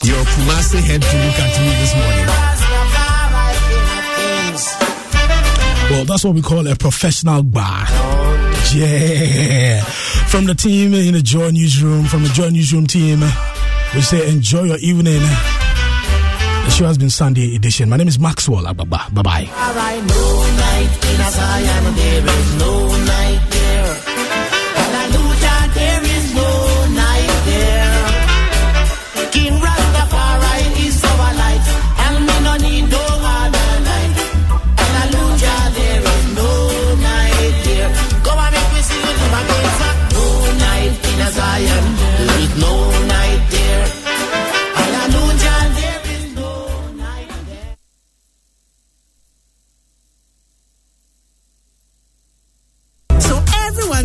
[0.00, 2.26] Your Kumasi head to look at me this morning.
[5.90, 7.86] Well, that's what we call a professional bar.
[8.74, 9.84] Yeah.
[10.28, 13.20] From the team in the Joy Newsroom, from the Joy Newsroom team,
[13.94, 15.20] we say enjoy your evening.
[15.20, 17.88] The show has been Sunday edition.
[17.88, 19.06] My name is Maxwell Ababa.
[19.12, 19.48] Bye bye.
[21.18, 22.12] Rastafari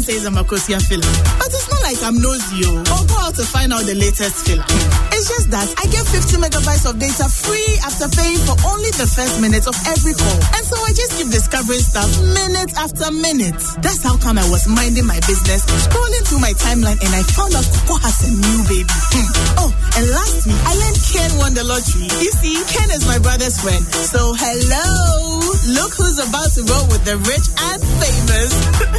[0.07, 1.03] says I'm a Kosia filler.
[1.35, 4.47] But it's not like I'm nosy oh, or go out to find out the latest
[4.47, 4.63] filler.
[5.11, 9.03] It's just that I get 50 megabytes of data free after paying for only the
[9.03, 10.39] first minute of every call.
[10.55, 13.59] And so I just keep discovering stuff minute after minute.
[13.83, 17.51] That's how come I was minding my business, scrolling through my timeline, and I found
[17.59, 18.95] out Coco has a new baby.
[19.11, 19.27] Hmm.
[19.59, 22.07] Oh, and last week I learned Ken won the lottery.
[22.23, 23.83] You see, Ken is my brother's friend.
[24.07, 25.36] So hello,
[25.67, 28.51] look who's about to roll with the rich and famous.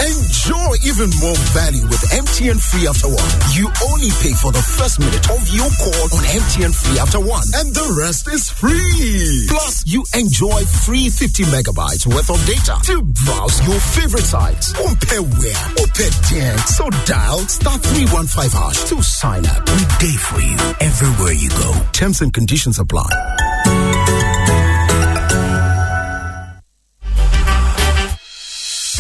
[0.04, 3.32] Enjoy even more value with MTN Free After One.
[3.56, 7.44] You only pay for the first minute of your call on MTN Free After One,
[7.56, 9.48] and the rest is free.
[9.48, 14.72] Plus, you enjoy free 50 megabytes worth of data to browse your favorite sites.
[14.72, 16.76] Compare where, compare dance.
[16.76, 19.64] So dial star 315 hash to sign up.
[19.72, 21.72] We day for you everywhere you go.
[21.92, 23.08] Terms and conditions apply.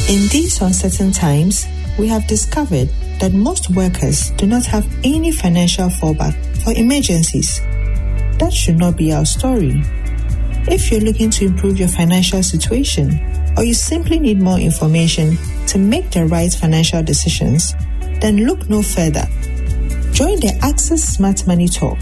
[0.08, 1.66] In these uncertain times,
[1.98, 2.88] we have discovered
[3.20, 6.32] that most workers do not have any financial fallback
[6.64, 7.60] for emergencies.
[8.38, 9.82] That should not be our story.
[10.66, 13.20] If you're looking to improve your financial situation
[13.58, 15.36] or you simply need more information
[15.66, 17.74] to make the right financial decisions,
[18.22, 19.26] then look no further.
[20.12, 21.98] Join the Access Smart Money Talk,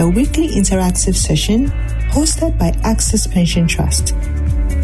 [0.00, 1.68] a weekly interactive session
[2.10, 4.12] hosted by Access Pension Trust.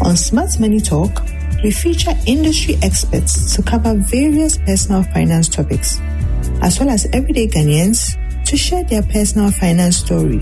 [0.01, 1.21] On Smart Money Talk,
[1.63, 5.99] we feature industry experts to cover various personal finance topics,
[6.61, 10.39] as well as everyday Ghanaians to share their personal finance story.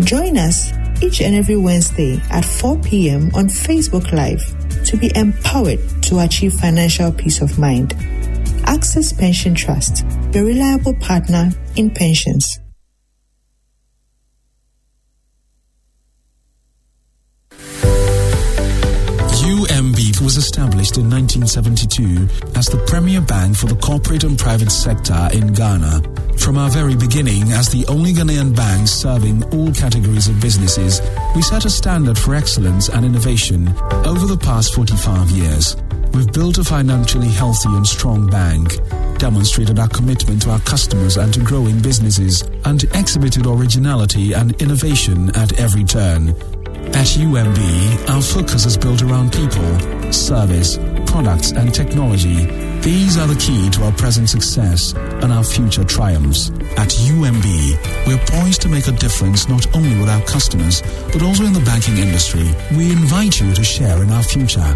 [0.00, 0.72] Join us
[1.02, 3.30] each and every Wednesday at 4 p.m.
[3.34, 4.42] on Facebook Live
[4.84, 7.94] to be empowered to achieve financial peace of mind.
[8.64, 12.61] Access Pension Trust, your reliable partner in pensions.
[20.22, 25.52] Was established in 1972 as the premier bank for the corporate and private sector in
[25.52, 26.02] Ghana.
[26.38, 31.00] From our very beginning, as the only Ghanaian bank serving all categories of businesses,
[31.34, 33.68] we set a standard for excellence and innovation
[34.06, 35.76] over the past 45 years.
[36.12, 38.76] We've built a financially healthy and strong bank,
[39.18, 45.34] demonstrated our commitment to our customers and to growing businesses, and exhibited originality and innovation
[45.36, 46.34] at every turn.
[46.88, 52.46] At UMB, our focus is built around people, service, products, and technology.
[52.80, 56.50] These are the key to our present success and our future triumphs.
[56.76, 60.82] At UMB, we're poised to make a difference not only with our customers,
[61.12, 62.48] but also in the banking industry.
[62.76, 64.74] We invite you to share in our future.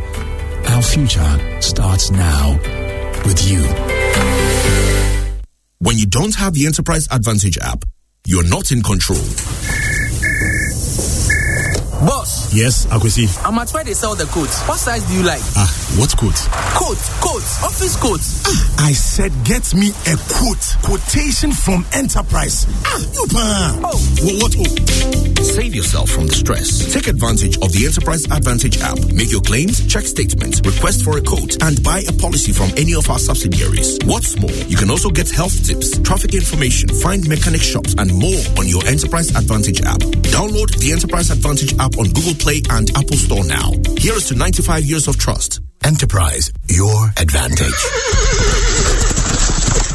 [0.69, 2.59] Our future starts now
[3.25, 3.63] with you.
[5.79, 7.85] When you don't have the Enterprise Advantage app,
[8.27, 9.23] you're not in control.
[12.05, 13.27] Boss, Yes, Akwesi.
[13.45, 14.61] I'm at where they sell the coats.
[14.69, 15.41] What size do you like?
[15.57, 15.67] Ah,
[15.97, 16.37] what quote?
[16.77, 18.45] Coat, coat, office coats.
[18.79, 20.65] I said, get me a quote.
[20.85, 22.67] Quotation from Enterprise.
[22.85, 23.81] Ah, you pa.
[23.83, 24.55] Oh, Wh- What?
[24.61, 25.43] Oh.
[25.43, 26.93] Save yourself from the stress.
[26.93, 28.99] Take advantage of the Enterprise Advantage app.
[29.13, 32.95] Make your claims, check statements, request for a quote, and buy a policy from any
[32.95, 33.99] of our subsidiaries.
[34.05, 38.37] What's more, you can also get health tips, traffic information, find mechanic shops, and more
[38.61, 40.01] on your Enterprise Advantage app.
[40.35, 43.71] Download the Enterprise Advantage app on Google Play and Apple Store now.
[43.97, 45.61] Here is to 95 years of trust.
[45.85, 47.73] Enterprise, your advantage.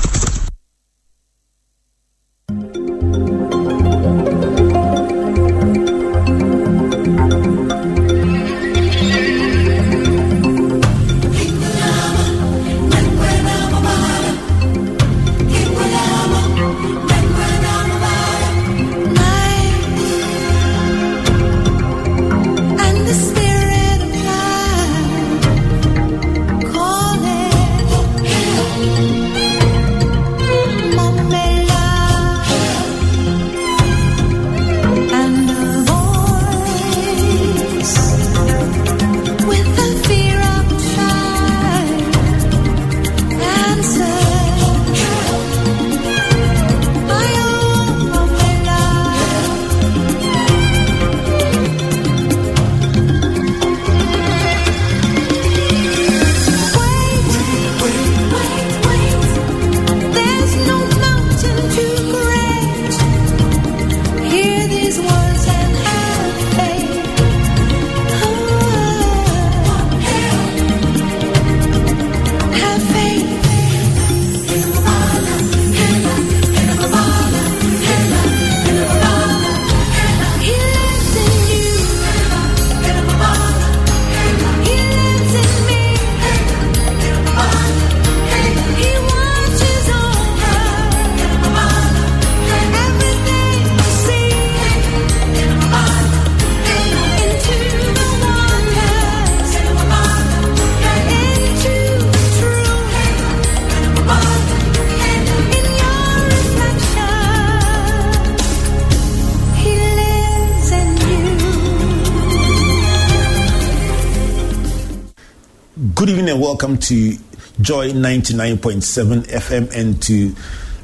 [116.62, 117.18] welcome to
[117.60, 120.36] Joy 99.7 FM and to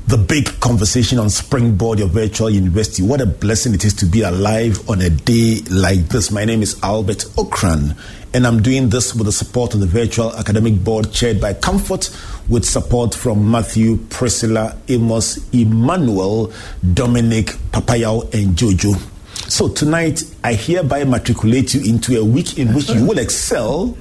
[0.08, 3.04] the big conversation on Springboard, your virtual university.
[3.04, 6.32] What a blessing it is to be alive on a day like this.
[6.32, 7.96] My name is Albert Ocran,
[8.34, 12.10] and I'm doing this with the support of the Virtual Academic Board, chaired by Comfort,
[12.50, 16.52] with support from Matthew, Priscilla, Amos, Emmanuel,
[16.96, 18.96] Dominic, Papayao, and Jojo.
[19.48, 23.96] So tonight, I hereby matriculate you into a week in which you will excel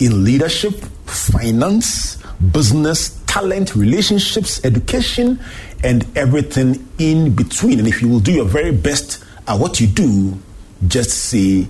[0.00, 0.74] in leadership,
[1.10, 2.16] finance,
[2.52, 5.40] business, talent, relationships, education,
[5.84, 7.78] and everything in between.
[7.78, 10.38] And if you will do your very best at what you do,
[10.86, 11.68] just say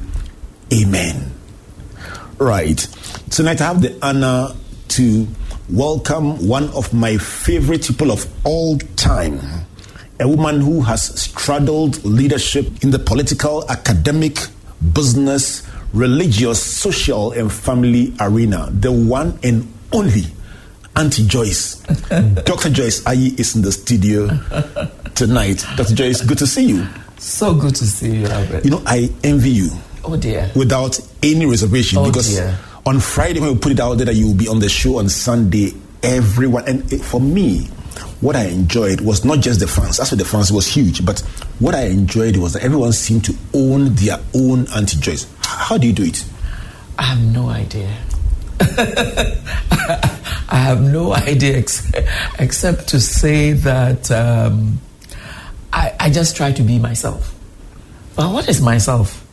[0.73, 1.33] Amen.
[2.39, 2.79] Right.
[3.31, 4.55] Tonight I have the honor
[4.89, 5.27] to
[5.69, 9.41] welcome one of my favorite people of all time.
[10.21, 14.39] A woman who has straddled leadership in the political, academic,
[14.93, 18.69] business, religious, social, and family arena.
[18.71, 20.25] The one and only
[20.97, 21.77] Auntie Joyce.
[22.45, 22.71] Dr.
[22.71, 24.29] Joyce Aryee is in the studio
[25.15, 25.65] tonight.
[25.77, 25.95] Dr.
[25.95, 26.87] Joyce, good to see you.
[27.19, 28.65] So good to see you, Albert.
[28.65, 29.71] You know, I envy you.
[30.05, 30.51] Oh dear.
[30.57, 31.99] Without any reservation.
[31.99, 32.57] Oh, because dear.
[32.87, 34.99] on Friday, when we put it out there that you will be on the show
[34.99, 35.73] on Sunday,
[36.03, 37.69] everyone, and for me,
[38.21, 39.97] what I enjoyed was not just the fans.
[39.97, 41.05] That's what the fans was huge.
[41.05, 41.21] But
[41.59, 45.27] what I enjoyed was that everyone seemed to own their own Auntie Joyce.
[45.43, 46.25] How do you do it?
[46.99, 47.97] I have no idea.
[48.61, 49.37] I
[50.57, 51.91] have no idea ex-
[52.39, 54.81] except to say that um,
[55.73, 57.35] I, I just try to be myself.
[58.17, 59.27] But what is myself?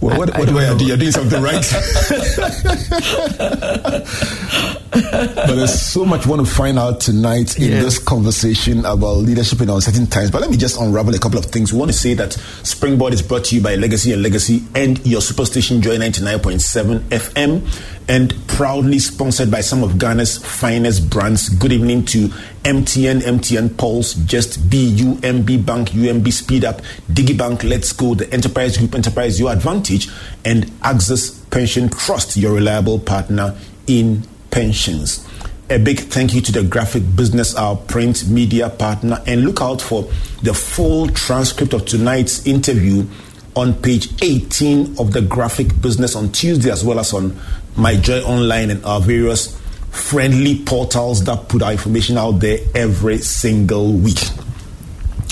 [0.00, 0.84] Well, what, I what don't do I do?
[0.84, 1.64] You're doing something right.
[4.90, 7.84] but there's so much we want to find out tonight in Yes.
[7.84, 10.30] this conversation about leadership in uncertain times.
[10.30, 11.72] But let me just unravel a couple of things.
[11.72, 15.04] We want to say that Springboard is brought to you by Legacy and Legacy and
[15.06, 17.62] your superstation Joy 99.7 FM
[18.08, 21.50] and proudly sponsored by some of Ghana's finest brands.
[21.50, 22.28] Good evening to
[22.64, 26.80] MTN, MTN Pulse, Just B, UMB Bank, UMB Speed Up,
[27.12, 30.08] DigiBank, Let's Go, the Enterprise Group, Enterprise Your Advantage,
[30.44, 33.54] and Access Pension Trust, your reliable partner
[33.86, 35.26] in pensions.
[35.70, 39.82] A big thank you to the Graphic Business, our print media partner, and look out
[39.82, 40.04] for
[40.42, 43.06] the full transcript of tonight's interview
[43.54, 47.38] on page 18 of the Graphic Business on Tuesday, as well as on
[47.76, 53.18] My Joy Online and our various friendly portals that put our information out there every
[53.18, 54.20] single week.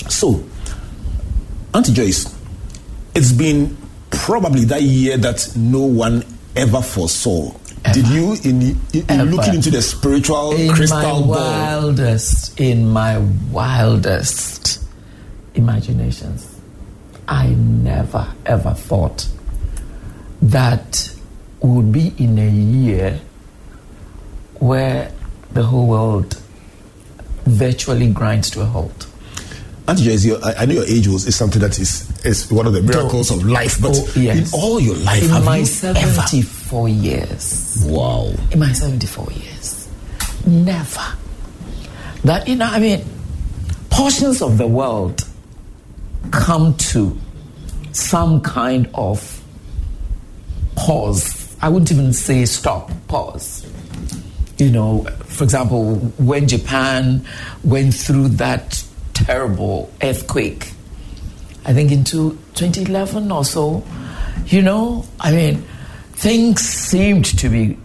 [0.09, 0.43] So,
[1.73, 2.35] Auntie Joyce,
[3.15, 3.77] it's been
[4.11, 6.23] probably that year that no one
[6.55, 7.51] ever foresaw.
[7.93, 8.61] Did you, in,
[8.93, 13.17] in, in looking into the spiritual in crystal my ball, wildest, in my
[13.51, 14.83] wildest
[15.55, 16.59] imaginations,
[17.27, 19.27] I never ever thought
[20.41, 21.13] that
[21.61, 23.19] we would be in a year
[24.55, 25.11] where
[25.53, 26.41] the whole world
[27.45, 29.07] virtually grinds to a halt.
[29.87, 30.11] Auntie
[30.43, 33.31] I, I know your age was is something that is, is one of the miracles
[33.31, 34.53] of life, but Oh, yes.
[34.53, 35.65] in all your life, in have my you
[36.67, 37.85] 74 years.
[37.87, 38.33] Wow.
[38.51, 39.87] in my 74 years,
[40.45, 41.01] never.
[42.25, 43.05] That, you know, I mean,
[43.89, 45.25] portions of the world
[46.31, 47.17] come to
[47.93, 49.41] some kind of
[50.75, 51.55] pause.
[51.61, 53.65] I wouldn't even say stop, pause.
[54.57, 57.25] You know, for example, when Japan
[57.63, 58.83] went through that
[59.13, 60.73] terrible earthquake,
[61.65, 63.83] I think into 2011 or so,
[64.47, 65.63] you know, I mean,
[66.17, 67.77] things seemed to be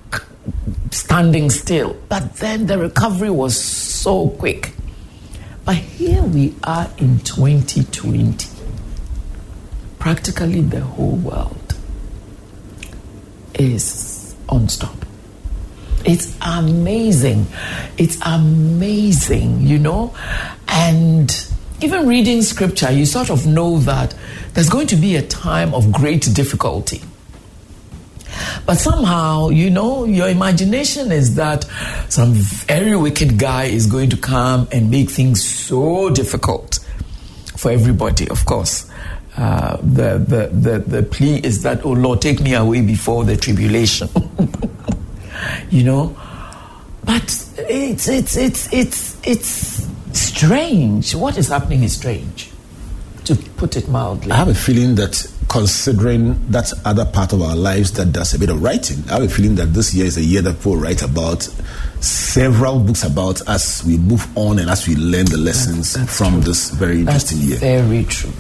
[0.91, 4.73] standing still, but then the recovery was so quick.
[5.67, 8.49] But here we are in 2020.
[9.99, 11.77] Practically the whole world
[13.55, 14.97] is on stop.
[16.07, 17.47] It's amazing.
[17.99, 20.15] It's amazing, you know?
[20.69, 21.31] And
[21.83, 24.15] even reading scripture, you sort of know that
[24.55, 27.03] there's going to be a time of great difficulty.
[28.67, 31.65] But somehow, you know, your imagination is that
[32.09, 36.79] some very wicked guy is going to come and make things so difficult
[37.57, 38.91] for everybody, of course.
[39.37, 43.37] Uh, the, the, the, the plea is that, oh Lord, take me away before the
[43.37, 44.09] tribulation.
[45.71, 46.17] you know?
[47.05, 47.25] But
[47.59, 51.15] it's, it's, it's, it's, it's strange.
[51.15, 52.51] What is happening is strange,
[53.25, 54.31] to put it mildly.
[54.33, 58.39] I have a feeling that considering that other part of our lives that does a
[58.39, 60.79] bit of writing, I have a feeling that this year is a year that people
[60.79, 61.43] write about
[62.01, 66.71] several books about as we move on and as we learn the lessons from this
[66.71, 67.59] very That's interesting year.
[67.59, 68.33] very true.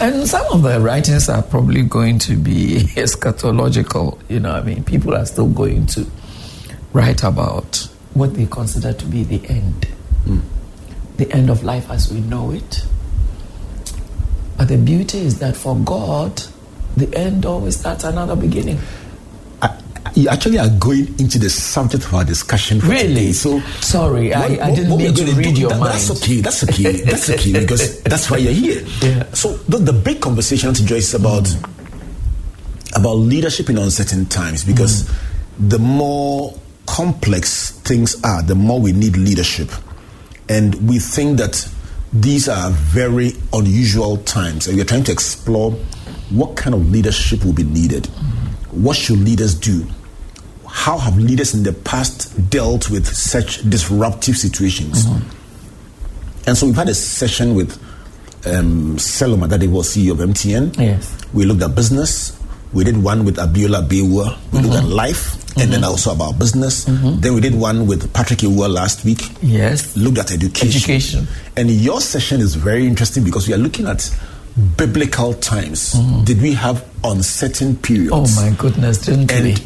[0.00, 4.18] And some of the writings are probably going to be eschatological.
[4.30, 6.06] You know, I mean, people are still going to
[6.94, 9.84] write about what they consider to be the end,
[10.24, 10.38] hmm.
[11.18, 12.86] the end of life as we know it.
[14.60, 16.42] But the beauty is that for God,
[16.94, 18.78] the end always starts another beginning.
[20.14, 22.78] You actually are going into the subject of our discussion.
[22.78, 23.08] For Really?
[23.08, 23.32] Today.
[23.32, 25.92] So Sorry, I- I didn't mean to read your that- mind.
[25.94, 26.42] That's okay.
[26.42, 26.92] That's okay.
[27.00, 28.84] That's okay because that's why you're here.
[29.00, 29.32] Yeah.
[29.32, 31.48] So the, the big conversation to Joyce is about
[32.94, 35.70] about leadership in uncertain times because mm.
[35.70, 36.52] the more
[36.84, 39.70] complex things are, the more we need leadership,
[40.50, 41.66] and we think that
[42.12, 45.72] these are very unusual times, and we're trying to explore
[46.30, 48.06] what kind of leadership will be needed.
[48.70, 49.86] What should leaders do?
[50.66, 55.06] How have leaders in the past dealt with such disruptive situations?
[56.46, 57.76] And so we've had a session with
[58.46, 60.78] um, Selorm, that was CEO of MTN.
[60.78, 61.16] Yes.
[61.32, 62.38] We looked at business.
[62.72, 64.52] We did one with Abiola Bawuah.
[64.52, 66.84] We looked at life, and then also about business.
[66.84, 67.20] Mm-hmm.
[67.20, 69.20] Then we did one with Patrick Awuah last week.
[69.42, 69.96] Yes.
[69.96, 70.68] Looked at education.
[70.68, 71.26] Education.
[71.56, 74.10] And your session is very interesting because we are looking at
[74.76, 75.94] biblical times.
[75.94, 76.24] Mm-hmm.
[76.24, 78.12] Did we have uncertain periods?
[78.12, 79.56] Oh my goodness, didn't And we?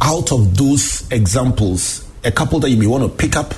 [0.00, 3.54] out of those examples, a couple that you may want to pick up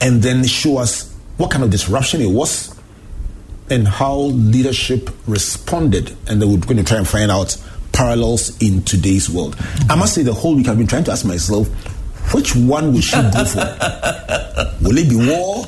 [0.00, 2.74] and then show us what kind of disruption it was
[3.70, 6.16] and how leadership responded.
[6.28, 7.56] And then we're going to try and find out
[7.92, 9.56] parallels in today's world.
[9.88, 11.68] I must say, the whole week I've been trying to ask myself,
[12.32, 13.58] which one will she go for?
[14.82, 15.66] Will it be war?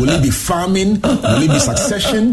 [0.00, 1.00] Will it be farming?
[1.02, 2.32] Will it be succession?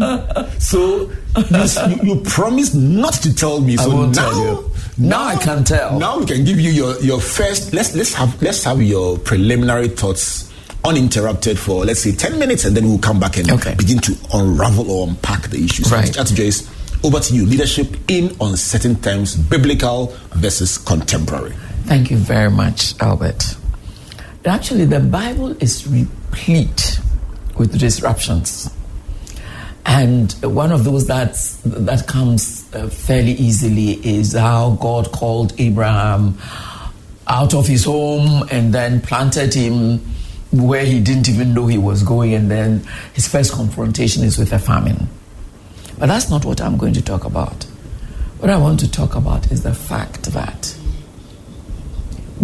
[0.60, 1.10] So
[1.50, 3.74] you, you, promised not to tell me.
[3.74, 4.70] I So won't now, tell you.
[4.96, 5.98] Now I can tell.
[5.98, 7.72] Now we can give you your, your first.
[7.74, 10.50] Let's let's have let's have your preliminary thoughts
[10.84, 13.74] uninterrupted for let's say ten minutes, and then we'll come back and Okay.
[13.74, 15.90] begin to unravel or unpack the issues.
[15.92, 16.10] Right.
[16.12, 16.62] Joyce,
[17.04, 17.46] over to you.
[17.46, 21.54] Leadership in uncertain times: biblical versus contemporary.
[21.84, 23.56] Thank you very much, Albert.
[24.46, 27.00] Actually, the Bible is replete
[27.56, 28.70] with disruptions.
[29.86, 36.38] And one of those that's, that comes uh, fairly easily is how God called Abraham
[37.26, 39.98] out of his home and then planted him
[40.52, 42.34] where he didn't even know he was going.
[42.34, 45.08] And then his first confrontation is with a famine.
[46.04, 47.64] But that's not what I'm going to talk about.
[48.38, 50.76] What I want to talk about is the fact that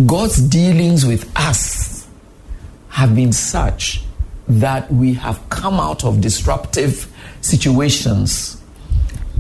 [0.07, 2.09] God's dealings with us
[2.89, 4.03] have been such
[4.49, 7.13] that we have come out of disruptive
[7.43, 8.59] situations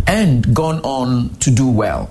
[0.06, 2.10] and gone on to do well.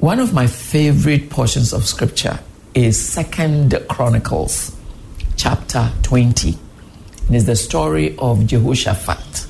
[0.00, 2.40] One of my favorite portions of scripture
[2.74, 4.74] is Second Chronicles
[5.36, 6.48] chapter 20.
[7.28, 9.47] It is the story of Jehoshaphat.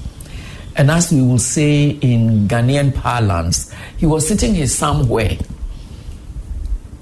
[0.79, 5.37] And as we will say in Ghanaian parlance, he was sitting here somewhere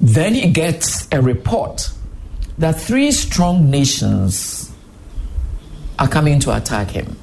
[0.00, 1.90] then he gets a report
[2.59, 4.73] that three strong nations
[5.99, 7.16] are coming to attack him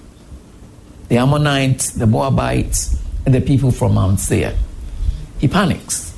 [1.10, 4.56] the Ammonites, the Moabites, and the people from Mount Seir.
[5.38, 6.14] He panics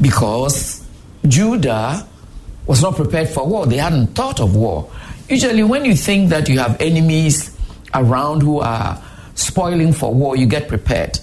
[0.00, 0.86] because
[1.26, 2.06] Judah
[2.66, 3.66] was not prepared for war.
[3.66, 4.90] They hadn't thought of war.
[5.28, 7.56] Usually, when you think that you have enemies
[7.92, 9.02] around who are
[9.34, 11.18] spoiling for war, you get prepared.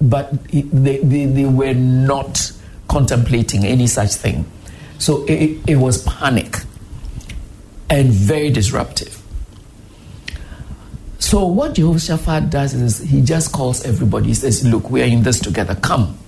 [0.00, 2.52] But they, they, they were not
[2.88, 4.50] contemplating any such thing.
[4.98, 6.56] So it, it was panic
[7.88, 9.20] and very disruptive.
[11.18, 14.28] So what Jehoshaphat does is he just calls everybody.
[14.28, 15.74] He says, "Look, we are in this together.
[15.76, 16.18] Come,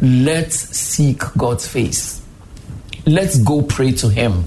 [0.00, 2.22] let's seek God's face.
[3.06, 4.44] Let's go pray to Him.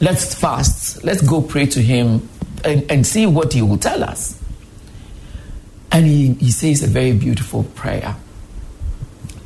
[0.00, 1.04] Let's fast.
[1.04, 2.28] Let's go pray to Him
[2.64, 4.39] and, and see what He will tell us."
[5.92, 8.16] And he, he says a very beautiful prayer.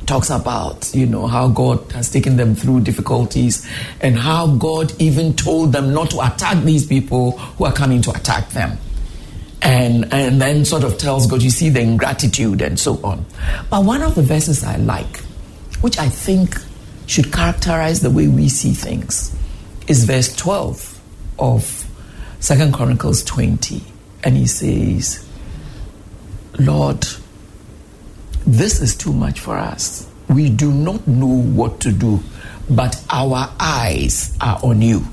[0.05, 3.67] Talks about you know how god has taken them through difficulties
[4.01, 8.11] and how god even told them not to attack these people who are coming to
[8.11, 8.77] attack them.
[9.63, 13.25] And and then sort of tells god you see the ingratitude and so on.
[13.71, 15.17] But one of the verses i like
[15.81, 16.55] which i think
[17.07, 19.35] should characterize the way we see things
[19.87, 21.01] is verse 12
[21.39, 21.85] of
[22.39, 23.81] second chronicles 20
[24.23, 25.24] and he says
[26.59, 27.05] lord
[28.45, 30.07] this is too much for us.
[30.29, 32.19] We do not know what to do,
[32.69, 35.03] but our eyes are on you.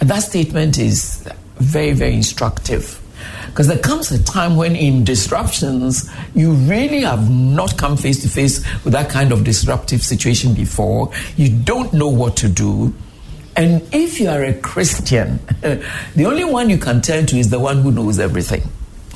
[0.00, 3.02] And that statement is very, very instructive.
[3.46, 8.28] Because there comes a time when, in disruptions, you really have not come face to
[8.28, 11.10] face with that kind of disruptive situation before.
[11.36, 12.94] You don't know what to do.
[13.56, 17.58] And if you are a Christian, the only one you can turn to is the
[17.58, 18.62] one who knows everything,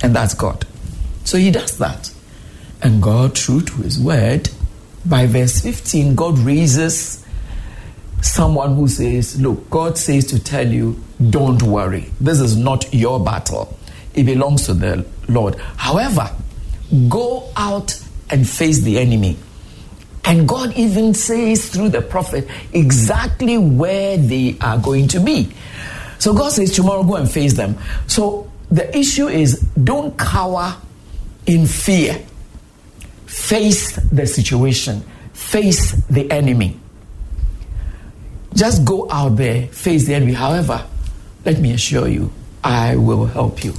[0.03, 0.67] and that's God.
[1.31, 2.13] So he does that.
[2.83, 4.51] And God, true to his word,
[5.07, 7.25] by verse 15, God raises
[8.21, 12.11] someone who says, Look, God says to tell you, don't worry.
[12.21, 13.79] This is not your battle,
[14.13, 15.55] it belongs to the Lord.
[15.77, 16.35] However,
[17.09, 19.37] go out and face the enemy.
[20.25, 25.53] And God even says through the prophet exactly where they are going to be.
[26.19, 27.79] So God says, Tomorrow go and face them.
[28.09, 30.75] So the issue is don't cower
[31.47, 32.25] in fear.
[33.27, 36.79] Face the situation, face the enemy.
[38.55, 40.33] Just go out there, face the enemy.
[40.33, 40.85] However,
[41.45, 42.33] let me assure you,
[42.65, 43.75] I will help you.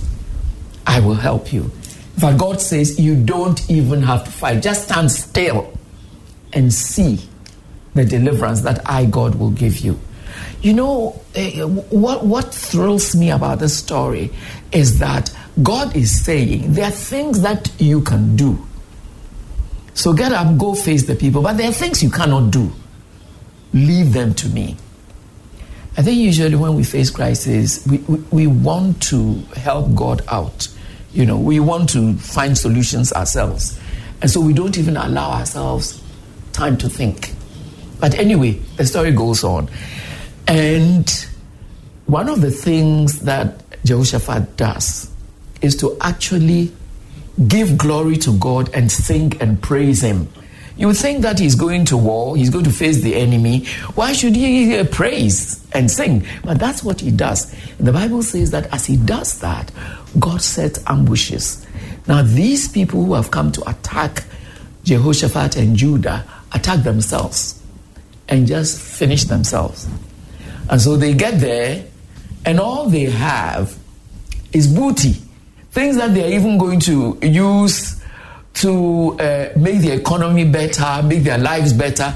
[0.88, 1.70] I will help you.
[2.18, 4.62] Fact, God says you don't even have to fight.
[4.62, 5.74] Just stand still
[6.54, 7.20] and see
[7.94, 10.00] the deliverance that I, God, will give you.
[10.62, 14.32] You know, uh, what, what thrills me about this story
[14.72, 18.66] is that God is saying there are things that you can do.
[19.94, 22.72] So get up, go face the people, but there are things you cannot do.
[23.74, 24.78] Leave them to me.
[25.98, 30.70] I think usually when we face crisis, we, we, we want to help God out.
[31.12, 33.78] You know, we want to find solutions ourselves.
[34.22, 36.02] And so we don't even allow ourselves
[36.54, 37.34] time to think.
[38.00, 39.70] But anyway, the story goes on.
[40.48, 41.10] And
[42.06, 45.11] one of the things that Jehoshaphat does
[45.62, 46.72] is to actually
[47.48, 50.28] give glory to God and sing and praise Him.
[50.78, 53.66] You think that he's going to war, he's going to face the enemy.
[53.94, 56.26] Why should he uh, praise and sing?
[56.44, 57.54] But that's what he does.
[57.78, 59.72] The Bible says that as he does that,
[60.18, 61.66] God sets ambushes.
[62.08, 64.24] Now, these people who have come to attack
[64.84, 67.62] Jehoshaphat and Judah attack themselves
[68.28, 69.88] and just finish themselves.
[70.70, 71.86] And so they get there,
[72.46, 73.78] and all they have
[74.54, 75.16] is booty,
[75.72, 78.02] things that they are even going to use
[78.56, 82.14] to uh, make the economy better, make their lives better.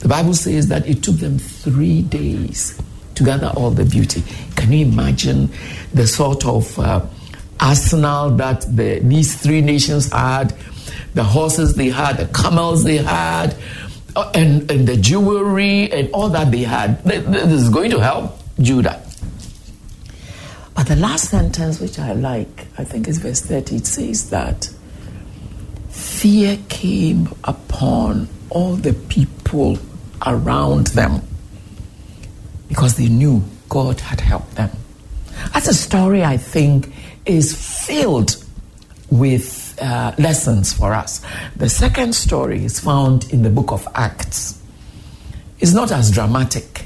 [0.00, 2.80] The Bible says that it took them three days
[3.14, 4.22] to gather all the beauty.
[4.56, 5.50] Can you imagine
[5.94, 7.04] the sort of uh,
[7.60, 10.54] arsenal that the, these three nations had?
[11.14, 13.56] The horses they had, the camels they had,
[14.14, 17.02] uh, and, and the jewelry and all that they had.
[17.04, 19.02] This is going to help Judah.
[20.78, 24.70] But the last sentence, which I like, I think is verse 30, it says that
[25.88, 29.80] fear came upon all the people
[30.24, 31.22] around them
[32.68, 34.70] because they knew God had helped them.
[35.52, 36.92] That's a story I think
[37.26, 38.36] is filled
[39.10, 41.20] with uh, lessons for us.
[41.56, 44.62] The second story is found in the book of Acts.
[45.58, 46.84] It's not as dramatic,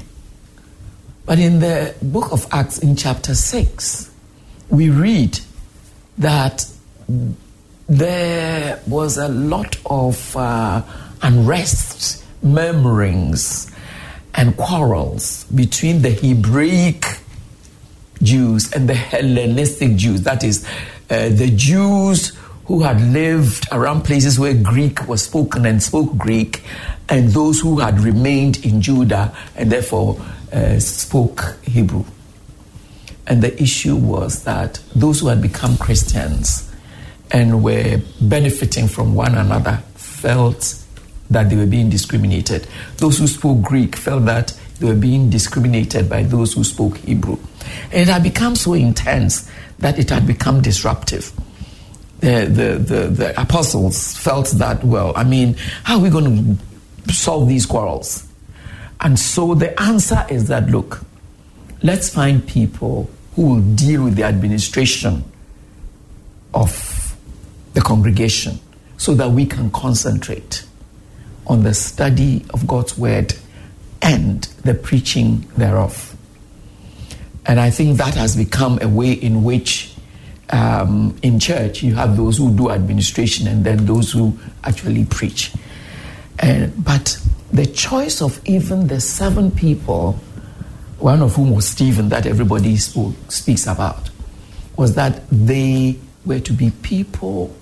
[1.25, 4.11] but in the book of Acts, in chapter 6,
[4.69, 5.39] we read
[6.17, 6.67] that
[7.87, 10.81] there was a lot of uh,
[11.21, 13.71] unrest, murmurings,
[14.35, 17.05] and quarrels between the Hebraic
[18.21, 20.21] Jews and the Hellenistic Jews.
[20.23, 20.65] That is,
[21.09, 26.63] uh, the Jews who had lived around places where Greek was spoken and spoke Greek,
[27.09, 30.19] and those who had remained in Judah and therefore
[30.53, 32.05] uh, spoke Hebrew.
[33.25, 36.71] And the issue was that those who had become Christians
[37.31, 40.79] and were benefiting from one another felt
[41.29, 42.67] that they were being discriminated.
[42.97, 47.37] Those who spoke Greek felt that they were being discriminated by those who spoke Hebrew.
[47.91, 51.31] And it had become so intense that it had become disruptive.
[52.19, 56.57] The, the, the, the apostles felt that, well, I mean, how are we going
[57.07, 58.27] to solve these quarrels?
[59.03, 61.03] And so the answer is that, look,
[61.83, 65.23] let's find people who will deal with the administration
[66.53, 67.15] of
[67.73, 68.59] the congregation
[68.97, 70.65] so that we can concentrate
[71.47, 73.33] on the study of God's word
[74.01, 76.15] and the preaching thereof.
[77.45, 79.93] And I think that has become a way in which
[80.51, 85.51] um, in church you have those who do administration and then those who actually preach.
[86.39, 87.17] And, but
[87.53, 90.13] the choice of even the seven people,
[90.97, 94.09] one of whom was Stephen, that everybody spoke, speaks about,
[94.75, 97.55] was that they were to be people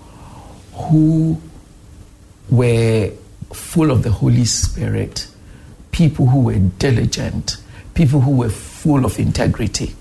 [0.73, 1.39] who
[2.49, 3.11] were
[3.51, 5.27] full of the Holy Spirit,
[5.91, 7.57] people who were diligent,
[7.93, 9.93] people who were full of integrity.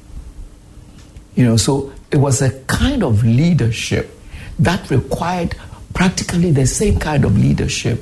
[1.35, 4.17] You know, so it was a kind of leadership
[4.61, 5.57] that required
[5.95, 8.01] practically the same kind of leadership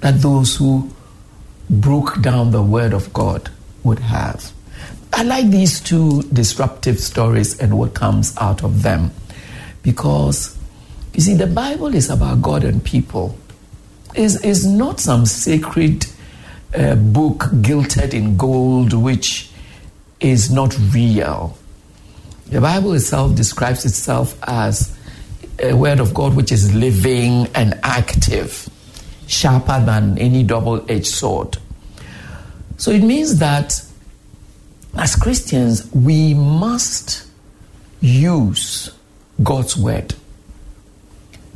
[0.00, 0.90] that those who
[1.70, 3.50] broke down the Word of God
[3.84, 4.52] would have.
[5.12, 9.10] I like these two disruptive stories and what comes out of them
[9.82, 10.56] because
[11.14, 13.36] you see, the Bible is about God and people.
[14.14, 16.06] Is is not some sacred
[16.72, 19.50] a book gilded in gold, which
[20.20, 21.56] is not real.
[22.46, 24.96] The Bible itself describes itself as
[25.60, 28.68] a word of God which is living and active,
[29.30, 31.56] sharper than any double edged sword.
[32.76, 33.80] So it means that
[34.96, 37.26] as Christians, we must
[38.00, 38.92] use
[39.42, 40.14] God's word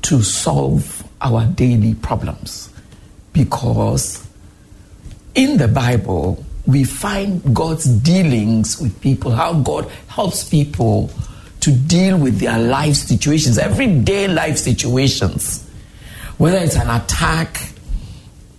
[0.03, 2.71] to solve our daily problems
[3.33, 4.25] because
[5.35, 11.11] in the Bible, we find God's dealings with people, how God helps people
[11.61, 15.69] to deal with their life situations, everyday life situations.
[16.39, 17.71] Whether it's an attack,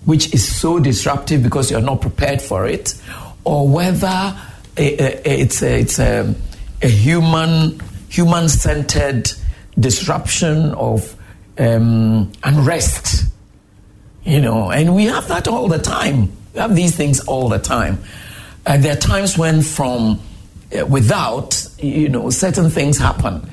[0.06, 2.96] which is so disruptive because you're not prepared for it,
[3.44, 4.38] or whether
[4.78, 6.36] it's a, it's a,
[6.82, 9.30] a human human centered
[9.78, 11.16] disruption of
[11.58, 13.26] um, unrest.
[14.24, 16.32] You know, and we have that all the time.
[16.54, 18.00] We have these things all the time.
[18.66, 20.20] And there are times when, from
[20.76, 23.48] uh, without, you know, certain things happen.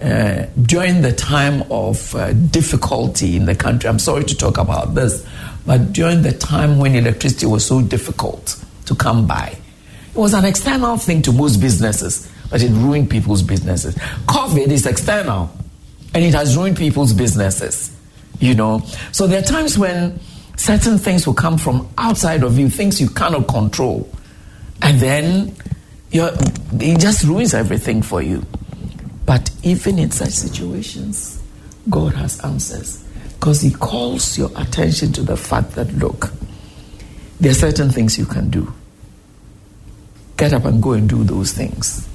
[0.00, 4.94] Uh, during the time of uh, difficulty in the country, I'm sorry to talk about
[4.94, 5.26] this,
[5.64, 9.56] but during the time when electricity was so difficult to come by,
[10.08, 13.94] it was an external thing to most businesses, but it ruined people's businesses.
[14.26, 15.50] COVID is external,
[16.14, 17.90] and it has ruined people's businesses.
[18.38, 18.80] You know,
[19.12, 20.20] so there are times when
[20.56, 24.10] certain things will come from outside of you, things you cannot control,
[24.82, 25.56] and then
[26.12, 28.44] it just ruins everything for you.
[29.26, 31.42] But even in such situations,
[31.90, 36.32] God has answers because He calls your attention to the fact that look,
[37.40, 38.72] there are certain things you can do.
[40.36, 42.08] Get up and go and do those things.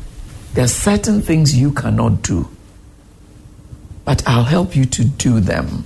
[0.54, 2.50] There are certain things you cannot do,
[4.06, 5.86] but I'll help you to do them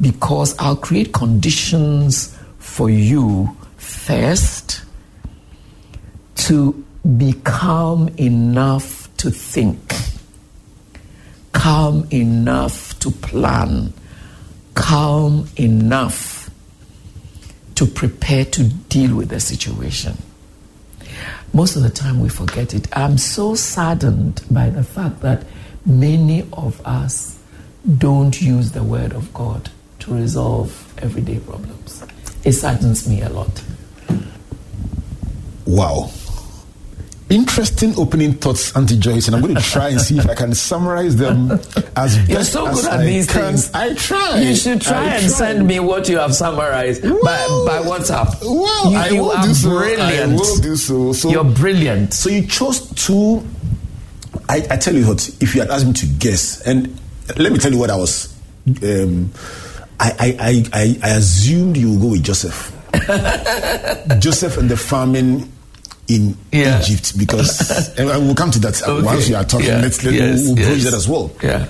[0.00, 4.82] because I'll create conditions for you first
[6.36, 6.84] to
[7.16, 9.94] be calm enough to think,
[11.66, 13.92] calm enough to plan,
[14.74, 16.48] calm enough
[17.74, 20.16] to prepare to deal with the situation.
[21.52, 22.86] Most of the time we forget it.
[22.96, 25.44] I'm so saddened by the fact that
[25.84, 27.36] many of us
[27.98, 32.04] don't use the word of God to resolve everyday problems.
[32.44, 33.64] It saddens me a lot.
[35.66, 36.12] Wow.
[37.28, 40.54] Interesting opening thoughts, Auntie Joyce, and I'm going to try and see if I can
[40.54, 41.50] summarize them
[41.96, 43.42] as You're best so as good at I these can.
[43.56, 43.74] things.
[43.74, 44.38] I try.
[44.42, 45.28] You should try I and try.
[45.28, 47.08] send me what you have summarized by,
[47.66, 48.40] by WhatsApp.
[48.42, 49.70] Well, you, I you will do so.
[49.70, 50.32] brilliant.
[50.32, 51.12] I will do so.
[51.12, 51.28] so.
[51.30, 52.14] You're brilliant.
[52.14, 53.44] So you chose two.
[54.48, 56.96] I, I tell you what, if you had asked me to guess, and
[57.36, 58.32] let me tell you what I was.
[58.84, 59.32] Um,
[59.98, 62.72] I, I, I, I, I assumed you would go with Joseph.
[64.20, 65.50] Joseph and the famine
[66.08, 66.80] in Yeah.
[66.82, 67.60] Egypt, because
[67.98, 69.02] and we'll come to that Okay.
[69.04, 69.66] once we are talking.
[69.68, 69.80] Yeah.
[69.80, 70.84] Let's let Yes, we'll, we'll yes.
[70.84, 71.30] that as well.
[71.42, 71.66] Yeah.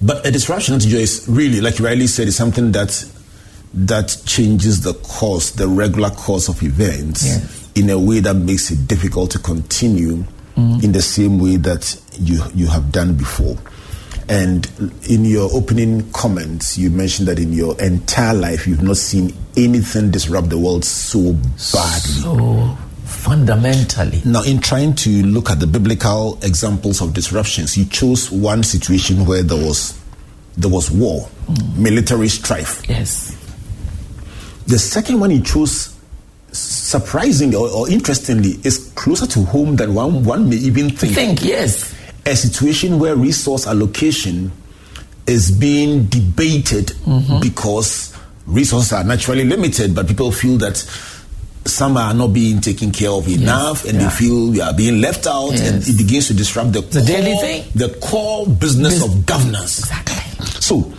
[0.00, 3.04] But a disruption, Auntie Joyce, really, like you rightly said, is something that
[3.74, 7.68] that changes the course, the regular course of events, Yes.
[7.74, 10.24] in a way that makes it difficult to continue
[10.56, 10.84] mm-hmm.
[10.84, 13.56] in the same way that you you have done before.
[14.28, 14.68] And
[15.08, 20.10] in your opening comments, you mentioned that in your entire life, you've not seen anything
[20.10, 22.22] disrupt the world so badly.
[22.22, 24.20] So fundamentally.
[24.24, 29.24] Now, in trying to look at the biblical examples of disruptions, you chose one situation
[29.26, 29.98] where there was
[30.56, 31.28] there was war,
[31.76, 32.82] military strife.
[32.88, 33.36] Yes.
[34.66, 35.94] The second one you chose,
[36.52, 41.14] surprisingly or, or interestingly, is closer to home than one one may even think.
[41.14, 41.94] Think, yes.
[42.26, 44.50] A situation where resource allocation
[45.26, 47.40] is being debated Mm-hmm.
[47.40, 48.16] because
[48.46, 50.78] resources are naturally limited, but people feel that
[51.66, 54.04] some are not being taken care of enough and yeah.
[54.08, 57.06] they feel we are being left out and it begins to disrupt the, The core,
[57.06, 57.70] daily thing.
[57.74, 59.78] the core business Bus- of governance.
[59.80, 60.46] Exactly.
[60.60, 60.92] So,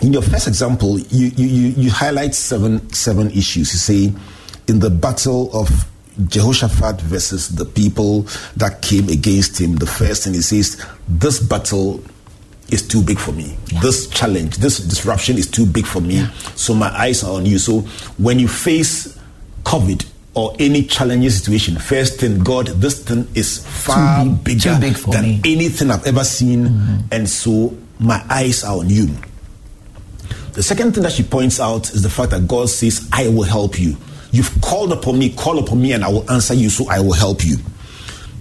[0.00, 3.72] in your first example, you, you, you, you highlight seven seven issues.
[3.72, 4.12] You say,
[4.66, 5.68] in the battle of
[6.28, 8.22] Jehoshaphat versus the people
[8.56, 12.02] that came against him, the first thing he says, this battle
[12.70, 13.56] is too big for me.
[13.80, 16.26] This challenge, this disruption is too big for me.
[16.56, 17.58] So my eyes are on you.
[17.58, 17.80] So
[18.18, 19.18] when you face
[19.64, 24.80] COVID or any challenging situation, first thing, God, this thing is far big- bigger too
[24.80, 25.40] big than me.
[25.44, 26.68] anything I've ever seen.
[26.68, 26.96] Mm-hmm.
[27.12, 29.08] And so my eyes are on you.
[30.54, 33.42] The second thing that she points out is the fact that God says, I will
[33.42, 33.96] help you.
[34.32, 37.12] You've called upon me, call upon me, and I will answer you, so I will
[37.12, 37.56] help you.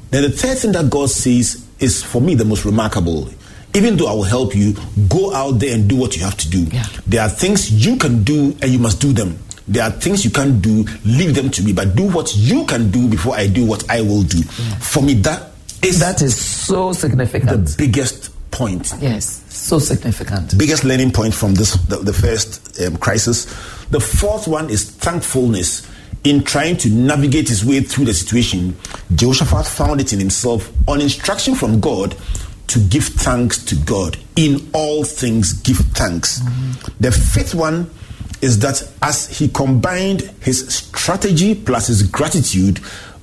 [0.09, 3.29] Then the third thing that God says is for me the most remarkable.
[3.73, 4.75] Even though I will help you,
[5.07, 6.63] go out there and do what you have to do.
[6.63, 6.85] Yeah.
[7.07, 9.37] There are things you can do and you must do them.
[9.67, 12.91] There are things you can't do, leave them to me, but do what you can
[12.91, 14.41] do before I do what I will do.
[14.43, 15.51] For me, that
[15.83, 17.67] is that is so significant.
[17.67, 18.93] The biggest point.
[18.99, 20.57] Yes, so significant.
[20.57, 23.45] Biggest learning point from this the, the first um, crisis.
[23.89, 25.87] The fourth one is thankfulness.
[26.23, 28.77] In trying to navigate his way through the situation,
[29.15, 32.15] Jehoshaphat found it in himself on instruction from God
[32.67, 34.17] to give thanks to God.
[34.35, 36.39] In all things, give thanks.
[36.41, 36.93] Mm-hmm.
[36.99, 37.89] The fifth one
[38.41, 42.79] is that as he combined his strategy plus his gratitude,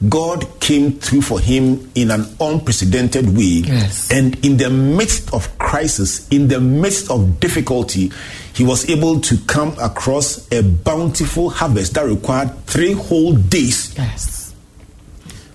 [0.09, 3.65] God came through for him in an unprecedented way.
[3.67, 4.11] Yes.
[4.13, 8.13] And in the midst of crisis, in the midst of difficulty,
[8.55, 13.97] he was able to come across a bountiful harvest that required three whole days.
[13.97, 14.55] Yes.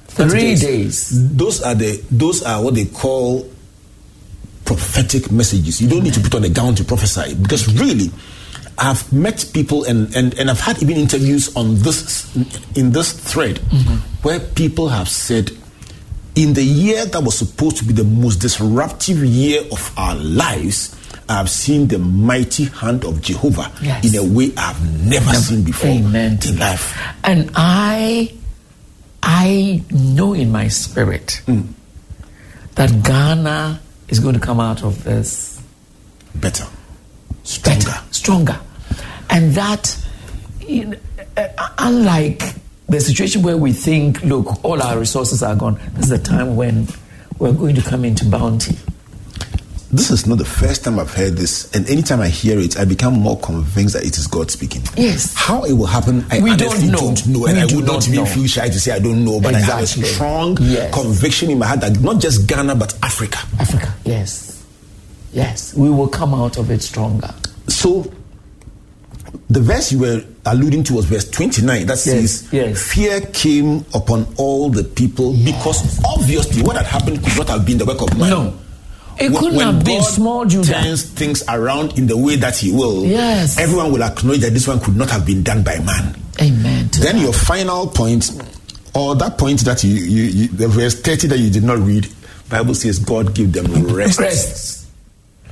[0.08, 1.36] Three days.
[1.36, 3.49] Those are the those are what they call
[4.65, 5.82] prophetic messages.
[5.82, 8.12] You don't need to put on a gown to prophesy because really
[8.77, 12.36] I've met people and, and, and I've had even interviews on this
[12.75, 13.95] in this thread mm-hmm.
[14.27, 15.51] where people have said
[16.36, 20.95] in the year that was supposed to be the most disruptive year of our lives,
[21.29, 24.12] I've seen the mighty hand of Jehovah yes.
[24.13, 26.97] in a way I've never seen before Amen in life.
[27.23, 28.33] And I
[29.21, 31.67] I know in my spirit mm.
[32.75, 35.62] that Ghana is going to come out of this
[36.36, 36.65] better
[37.43, 37.86] stronger.
[37.86, 38.60] Better, stronger.
[39.29, 39.97] And that,
[41.38, 42.41] uh, unlike
[42.88, 46.56] the situation where we think, look, all our resources are gone, this is the time
[46.56, 46.88] when
[47.39, 48.77] we're going to come into bounty.
[49.91, 52.86] This is not the first time I've heard this, and anytime I hear it, I
[52.86, 54.82] become more convinced that it is God speaking.
[54.97, 55.36] Yes.
[55.36, 57.75] How it will happen, I we honestly don't know, don't know and we I do
[57.75, 59.75] would not, not even feel shy to say I don't know, but exactly.
[59.75, 60.93] I have a strong yes.
[60.93, 63.38] conviction in my heart that not just Ghana, but Africa.
[63.60, 64.52] Africa, yes.
[65.34, 67.34] Yes, we will come out of it stronger.
[67.67, 68.12] So,
[69.50, 72.91] the verse you were alluding to was verse 29 that says, yes.
[72.93, 75.56] Fear came upon all the people yes.
[75.56, 78.30] because obviously what had happened could not have been the work of man.
[78.30, 78.60] No.
[79.19, 80.74] It when, couldn't when have been small Judah.
[80.74, 83.60] turns things around in the way that He will, Yes.
[83.60, 86.15] everyone will acknowledge that this one could not have been done by man.
[86.41, 86.89] Amen.
[86.91, 87.22] Then that.
[87.22, 88.32] your final point,
[88.96, 92.08] or that point that you, you, you the verse 30 that you did not read,
[92.50, 94.19] Bible says God gave them rest.
[94.19, 94.83] Rest.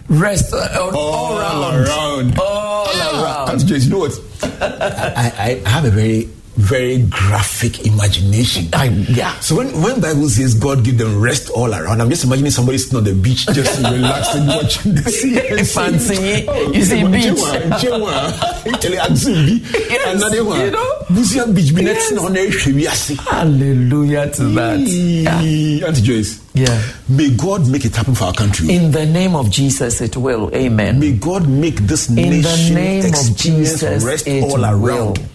[0.09, 1.87] Rest uh, all, all around.
[1.87, 2.39] around.
[2.39, 3.49] All around.
[3.49, 4.19] Auntie Joyce, you know what?
[4.43, 8.67] I, I, I have a very, very graphic imagination.
[8.73, 9.39] I, yeah.
[9.39, 12.77] So when, when Bible says God give them rest all around, I'm just imagining somebody
[12.77, 15.39] sitting on the beach just relaxing, watching the sea.
[15.47, 16.45] and saying, Fancy.
[16.49, 17.25] "Oh, You see beach.
[17.25, 19.73] Jewa, Jewa." Actually, Azumbi.
[19.89, 20.59] Yes, Another one.
[20.61, 20.93] you know?
[21.09, 22.35] Busua beach, be next on.
[22.35, 24.79] Hallelujah to that.
[24.79, 25.87] Yeah.
[25.87, 26.41] Auntie Joyce.
[26.53, 26.81] Yeah.
[27.07, 28.73] May God make it happen for our country.
[28.73, 30.53] In the name of Jesus, it will.
[30.53, 30.99] Amen.
[30.99, 35.17] May God make this In the nation name of experience Jesus, rest all around.
[35.17, 35.25] will.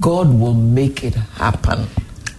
[0.00, 1.86] God will make it happen.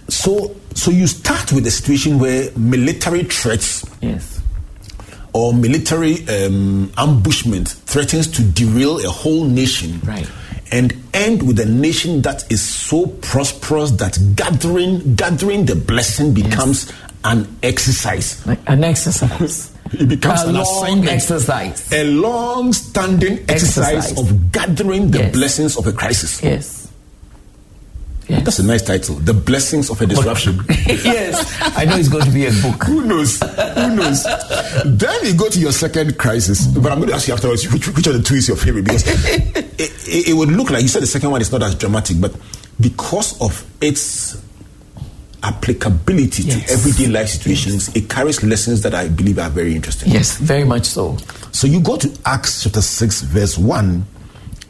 [0.08, 4.40] So, so you start with a situation where military threats Yes.
[5.32, 10.28] or military um, ambushment threatens to derail a whole nation, Right.
[10.70, 16.90] And end with a nation that is so prosperous that gathering, gathering the blessing becomes
[17.24, 18.44] an exercise.
[18.46, 19.70] Like an exercise.
[19.92, 21.10] It becomes A an long assignment.
[21.10, 21.92] exercise.
[21.92, 24.18] A long standing exercise, Exercise.
[24.18, 25.32] of gathering the Yes.
[25.34, 26.42] blessings of a crisis.
[26.42, 26.81] Yes.
[28.40, 29.16] That's a nice title.
[29.16, 30.60] The blessings of a disruption.
[30.86, 31.56] yes.
[31.76, 32.82] I know it's going to be a book.
[32.84, 33.40] Who knows?
[33.40, 34.24] Who knows?
[34.84, 36.66] then you go to your second crisis.
[36.66, 38.84] But I'm going to ask you afterwards which, which of the two is your favorite
[38.84, 41.74] because it, it, it would look like you said the second one is not as
[41.74, 42.34] dramatic, but
[42.80, 44.42] because of its
[45.42, 46.66] applicability Yes.
[46.66, 50.12] to everyday life situations, it carries lessons that I believe are very interesting.
[50.12, 51.16] Yes, very much so.
[51.52, 54.06] So you go to Acts chapter 6, verse 1,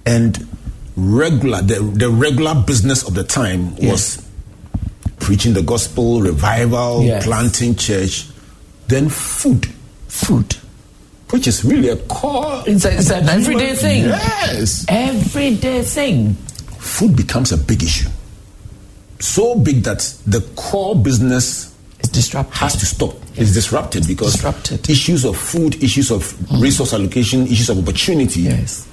[0.06, 0.48] and
[0.96, 4.26] regular the, the regular business of the time was
[5.20, 7.24] preaching the gospel, revival, Yes.
[7.24, 8.26] planting church,
[8.88, 9.66] then food.
[10.08, 10.54] Food.
[11.30, 12.62] Which is really a core.
[12.66, 14.04] It's, a, it's an everyday thing.
[14.04, 14.84] Yes.
[14.88, 16.34] Everyday thing.
[16.34, 18.10] Food becomes a big issue.
[19.20, 22.54] So big that the core business It's disrupted.
[22.56, 23.14] has to stop.
[23.36, 24.90] It's disrupted because Disrupted.
[24.90, 28.86] issues of food, issues of resource allocation, issues of opportunity Yes.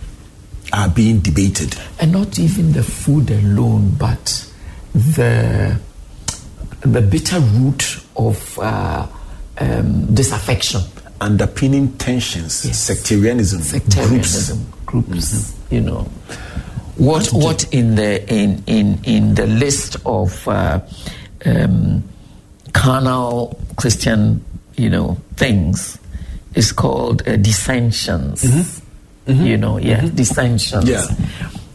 [0.74, 1.76] Are being debated.
[2.00, 4.46] and not even the food alone, but
[4.94, 5.80] the
[6.82, 9.06] the bitter root of uh,
[9.60, 10.82] um, disaffection,
[11.22, 12.80] underpinning tensions, Yes.
[12.80, 15.08] sectarianism, sectarianism, groups.
[15.10, 15.56] groups.
[15.70, 16.02] You know,
[16.98, 20.80] what what in the in in in the list of uh,
[21.46, 22.04] um,
[22.74, 24.44] carnal Christian,
[24.78, 25.98] you know, things
[26.56, 28.79] is called uh, dissensions.
[29.30, 30.90] You know, yeah, dissensions.
[30.90, 31.06] Yeah.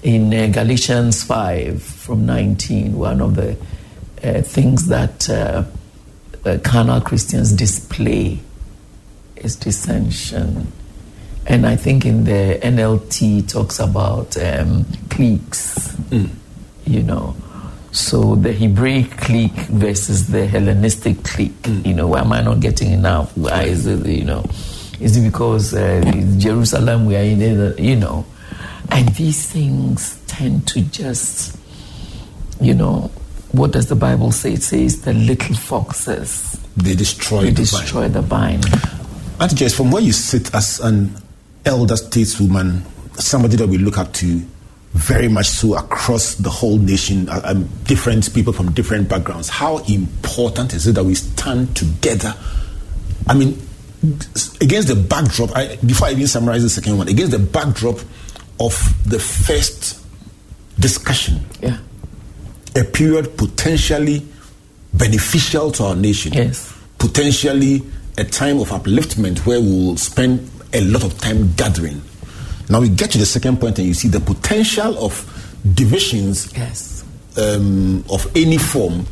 [0.02, 3.56] in uh, Galatians 5 from 19, one of the
[4.22, 5.64] uh, things that uh,
[6.44, 8.38] uh, carnal Christians display
[9.36, 10.70] is dissension.
[11.46, 15.94] And I think in the NLT talks about um, cliques,
[16.86, 17.36] you know.
[17.92, 22.92] So the Hebraic clique versus the Hellenistic clique, you know, why am I not getting
[22.92, 23.36] enough?
[23.36, 24.44] Why is it, you know,
[25.00, 26.00] is it because uh,
[26.38, 28.24] Jerusalem we are in it, you know?
[28.90, 31.56] And these things tend to just,
[32.60, 33.10] you know,
[33.52, 34.54] what does the Bible say?
[34.54, 36.60] It says the little foxes.
[36.76, 38.60] They destroy They the destroy the vine.
[39.40, 41.14] Auntie Jess, from where you sit as an
[41.64, 42.82] elder stateswoman,
[43.20, 44.42] somebody that we look up to
[44.92, 49.78] very much so across the whole nation, uh, um, different people from different backgrounds, how
[49.84, 52.34] important is it that we stand together?
[53.26, 53.60] I mean,
[54.60, 57.98] against the backdrop, I, before I even summarize the second one, against the backdrop
[58.60, 58.74] of
[59.06, 60.00] the first
[60.78, 61.78] discussion, Yeah.
[62.76, 64.26] a period potentially
[64.92, 66.32] beneficial to our nation.
[66.32, 66.72] Yes.
[66.98, 67.82] Potentially
[68.18, 72.00] a time of upliftment where we will spend a lot of time gathering.
[72.68, 75.30] Now we get to the second point and you see the potential of
[75.74, 77.04] divisions yes.
[77.36, 79.06] um, of any form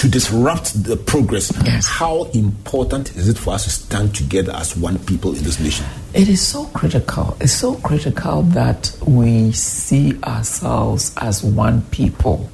[0.00, 1.54] to disrupt the progress.
[1.86, 5.84] How important is it for us to stand together as one people in this nation?
[6.14, 7.36] It is so critical.
[7.38, 12.50] It's so critical that we see ourselves as one people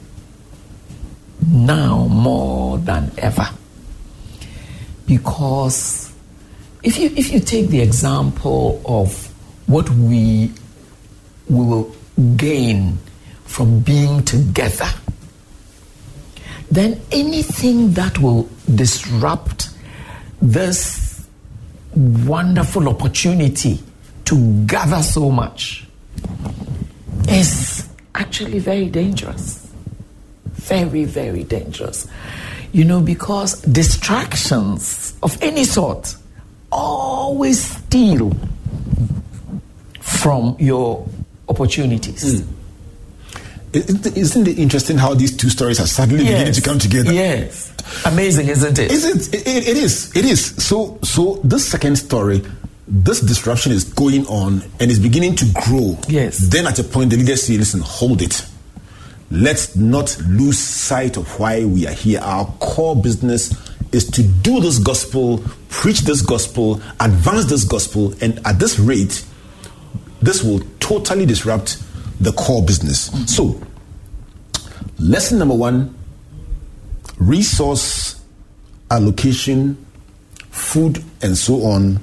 [1.47, 3.49] now more than ever.
[5.07, 6.13] Because
[6.83, 9.33] if you if you take the example of
[9.69, 10.51] what we
[11.49, 11.95] will
[12.37, 12.99] gain
[13.45, 14.89] from being together,
[16.71, 19.71] then anything that will disrupt
[20.43, 21.27] this
[21.95, 23.79] wonderful opportunity
[24.25, 25.87] to gather so much
[27.29, 29.71] is actually very dangerous.
[30.55, 32.09] Very, very dangerous.
[32.73, 36.17] You know, because distractions of any sort
[36.73, 38.33] always steal
[40.01, 41.07] from your
[41.49, 42.25] opportunities.
[42.25, 42.56] Isn't
[43.77, 47.13] isn't it interesting how these two stories are suddenly beginning to come together?
[47.13, 47.73] Yes.
[48.05, 48.91] Amazing, isn't it?
[48.91, 50.15] Is it, it, it is.
[50.17, 50.55] It is.
[50.57, 52.43] So, so this second story,
[52.89, 55.99] this disruption is going on and is beginning to grow.
[56.09, 56.39] Yes.
[56.39, 58.47] Then at a point, the leaders say, listen, hold it.
[59.31, 62.21] Let's not lose sight of why we are here.
[62.21, 63.53] Our core business
[63.93, 69.25] is to do this gospel, preach this gospel, advance this gospel, and at this rate,
[70.23, 71.83] this will totally disrupt
[72.21, 73.11] the core business.
[73.33, 73.61] So,
[74.99, 75.95] lesson number one
[77.19, 78.21] resource
[78.91, 79.77] allocation,
[80.51, 82.01] food, and so on.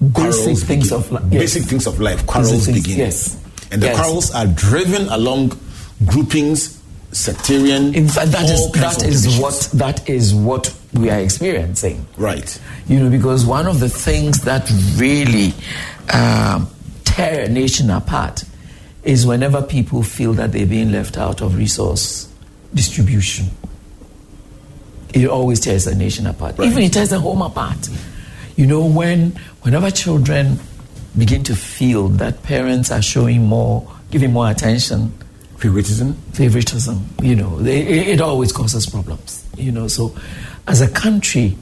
[0.00, 0.92] Basic things begin.
[0.94, 1.40] of li- yes.
[1.40, 2.26] Basic things of life.
[2.26, 2.98] Quarrels things, begin.
[2.98, 3.36] yes.
[3.70, 3.96] And the Yes.
[3.98, 5.58] quarrels are driven along
[6.06, 6.78] groupings,
[7.12, 7.94] sectarian.
[7.94, 12.06] In fact, that is that is what that is what we are experiencing.
[12.16, 12.58] Right.
[12.86, 15.52] You know, because one of the things that really
[16.14, 16.68] um,
[17.04, 18.44] tear a nation apart
[19.04, 22.30] is whenever people feel that they're being left out of resource
[22.74, 23.46] distribution.
[25.14, 26.60] It always tears a nation apart.
[26.60, 27.88] Even it tears a home apart.
[28.56, 29.30] You know, when
[29.62, 30.58] whenever children
[31.16, 35.12] begin to feel that parents are showing more, giving more attention,
[35.56, 39.46] favoritism, favoritism, you know, they, it always causes problems.
[39.56, 40.14] You know, so
[40.66, 41.56] as a country,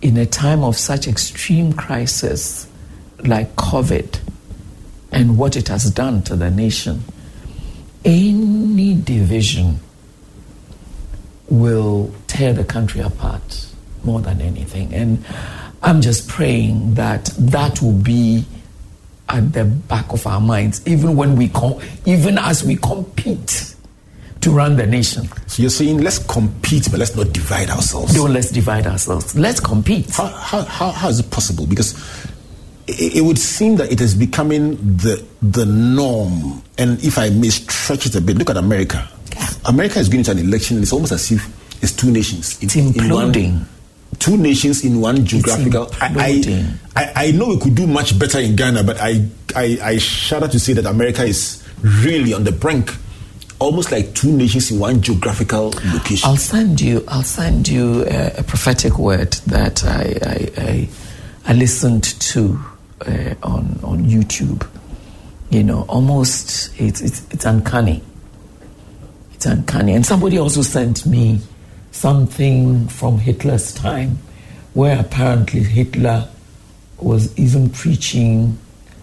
[0.00, 2.66] in a time of such extreme crisis
[3.24, 4.18] like COVID
[5.14, 7.02] and what it has done to the nation,
[8.04, 9.78] any division
[11.48, 13.68] will tear the country apart
[14.02, 14.92] more than anything.
[14.92, 15.24] And
[15.82, 18.44] I'm just praying that that will be
[19.28, 23.74] at the back of our minds, even when we com- even as we compete
[24.40, 25.28] to run the nation.
[25.46, 28.14] So you're saying let's compete, but let's not divide ourselves.
[28.14, 29.38] Don't let's divide ourselves.
[29.38, 30.10] Let's compete.
[30.10, 31.66] How, how, how, how is it possible?
[31.66, 31.94] Because
[32.86, 36.62] it, it would seem that it is becoming the the norm.
[36.78, 39.08] And if I may stretch it a bit, look at America.
[39.66, 42.62] America is going to an election, and it's almost as if it's two nations.
[42.62, 43.52] It's imploding.
[43.52, 43.68] one,
[44.18, 45.90] two nations in one geographical.
[46.00, 46.14] I.
[46.16, 49.26] I, I, I know we could do much better in Ghana, but I,
[49.56, 52.94] I, I shudder to say that America is really on the brink.
[53.58, 56.28] Almost like two nations in one geographical location.
[56.28, 57.04] I'll send you.
[57.08, 60.88] I'll send you a, a prophetic word that I I, I,
[61.46, 62.60] I listened to
[63.06, 64.66] uh, on on YouTube.
[65.50, 68.02] You know, almost it's it's it's uncanny.
[69.34, 69.94] It's uncanny.
[69.94, 71.40] And somebody also sent me
[71.90, 74.18] something from Hitler's time,
[74.74, 76.28] where apparently Hitler
[76.98, 78.58] was even preaching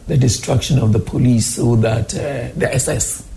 [0.07, 3.27] the destruction of the police so that uh, the SS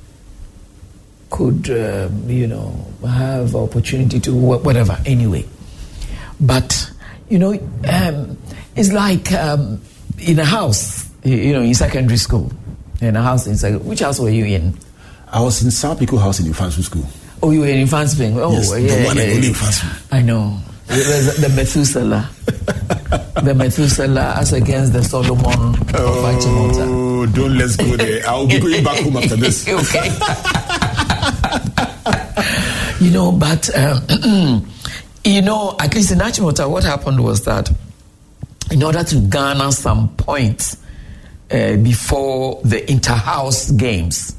[1.31, 4.99] could, um, you know, have opportunity to whatever.
[5.05, 5.45] Anyway,
[6.41, 6.91] but
[7.29, 7.53] you know,
[7.89, 8.39] um,
[8.77, 9.81] it's like um,
[10.19, 12.53] in a house, you- know, in secondary school,
[13.01, 14.75] in a house in sec- which house were you in?
[15.33, 17.07] I was in South Pico House in Mfantsipim School.
[17.43, 18.37] Oh, you were in Mfantsipim.
[18.37, 19.99] Oh, Yes, the yeah, one yeah, and only yeah.
[20.13, 20.59] I know.
[20.87, 22.29] The, the Methuselah.
[23.43, 26.87] the Methuselah as against the Solomon of Achimota.
[26.87, 28.23] Oh, don't let's go there.
[28.29, 29.67] I'll be going back home after this.
[29.69, 30.11] okay.
[33.01, 34.67] you know, but um,
[35.25, 37.71] you know, at least in Achimota, what happened was that
[38.75, 40.77] in order to garner some points
[41.53, 44.35] uh, before the inter-house games,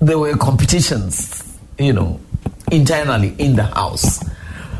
[0.00, 2.20] there were competitions, you know,
[2.70, 4.24] internally in the house.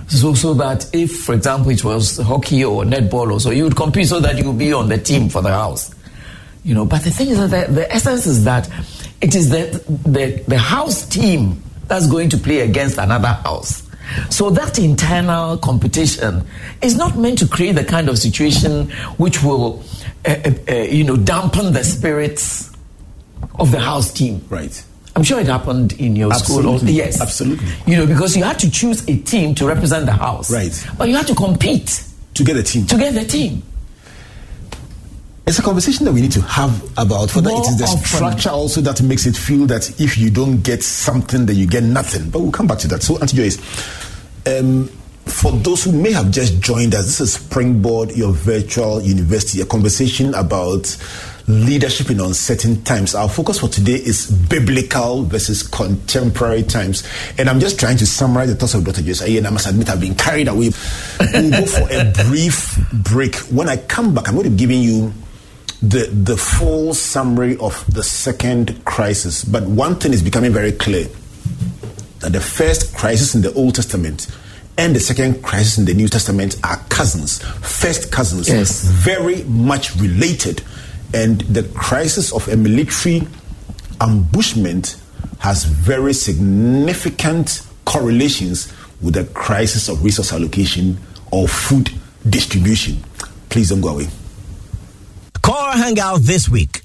[0.07, 3.75] So, so that if, for example, it was hockey or netball or so, you would
[3.75, 5.93] compete so that you would be on the team for the house.
[6.63, 8.71] You know, but the thing is that the, the essence is that
[9.21, 13.90] it is the, the, the house team that's going to play against another house.
[14.31, 16.45] So that internal competition
[16.83, 19.83] is not meant to create the kind of situation which will,
[20.27, 20.37] uh,
[20.69, 22.71] uh, you know, dampen the spirits
[23.59, 24.45] of the house team.
[24.49, 24.83] Right.
[25.17, 26.59] I'm sure it happened in your school.
[26.59, 26.93] Absolutely.
[26.93, 27.67] Yes, Absolutely.
[27.87, 30.51] You know, because you had to choose a team to represent the house.
[30.53, 30.73] Right.
[30.97, 32.05] But you had to compete
[32.35, 32.87] To get a team.
[32.87, 33.63] to get the team.
[35.47, 38.05] It's a conversation that we need to have about whether it is the often.
[38.05, 41.83] structure also that makes it feel that if you don't get something, then you get
[41.83, 42.31] nothing.
[42.31, 43.03] But we'll come back to that.
[43.03, 43.59] So, Auntie Joyce,
[44.47, 44.87] um,
[45.25, 49.67] for those who may have just joined us, this is Springboard, your virtual university, a
[49.67, 50.97] conversation about
[51.49, 53.15] leadership in uncertain times.
[53.15, 57.07] Our focus for today is biblical versus contemporary times.
[57.39, 59.03] And I'm just trying to summarize the thoughts of Dr.
[59.03, 59.23] Joyce.
[59.23, 60.71] And I must admit, I've been carried away.
[61.21, 63.35] We'll go for a brief break.
[63.51, 65.13] When I come back, I'm going to be giving you
[65.83, 69.45] the the full summary of the second crisis.
[69.45, 71.07] But one thing is becoming very clear
[72.21, 74.27] that the first crisis in the Old Testament
[74.77, 78.85] and the second crisis in the New Testament are cousins, first cousins, Yes.
[78.85, 80.63] very much related.
[81.13, 83.27] And the crisis of a military
[84.01, 84.97] ambushment
[85.39, 90.99] has very significant correlations with the crisis of resource allocation
[91.33, 91.91] or food
[92.29, 93.03] distribution.
[93.49, 94.09] Please don't go away.
[95.51, 96.81] Core Hangout this week.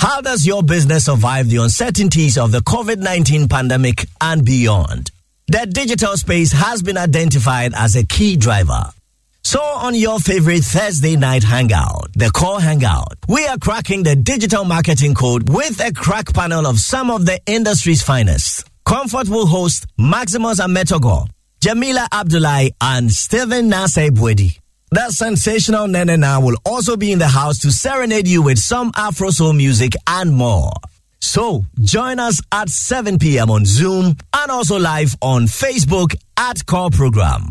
[0.00, 5.12] How does your business survive the uncertainties of the COVID 19 pandemic and beyond?
[5.46, 8.90] The digital space has been identified as a key driver.
[9.44, 14.64] So, on your favorite Thursday night hangout, the Core Hangout, we are cracking the digital
[14.64, 18.68] marketing code with a crack panel of some of the industry's finest.
[18.84, 21.28] Comfort will host Maximus Ametogo,
[21.60, 24.58] Jamila Abdullahi, and Stephen Nasser Bwedi.
[24.94, 29.30] The sensational Nenena will also be in the house to serenade you with some Afro
[29.30, 30.70] soul music and more.
[31.20, 33.50] So join us at 7 p.m.
[33.50, 37.48] on Zoom and also live on Facebook at Core Program.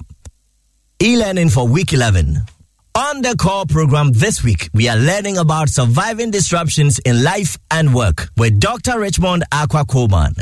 [1.02, 2.38] E-learning for week 11.
[2.96, 7.94] On the core program this week, we are learning about surviving disruptions in life and
[7.94, 9.02] work with Dr.
[9.02, 10.36] Richmond Aqua Coleman.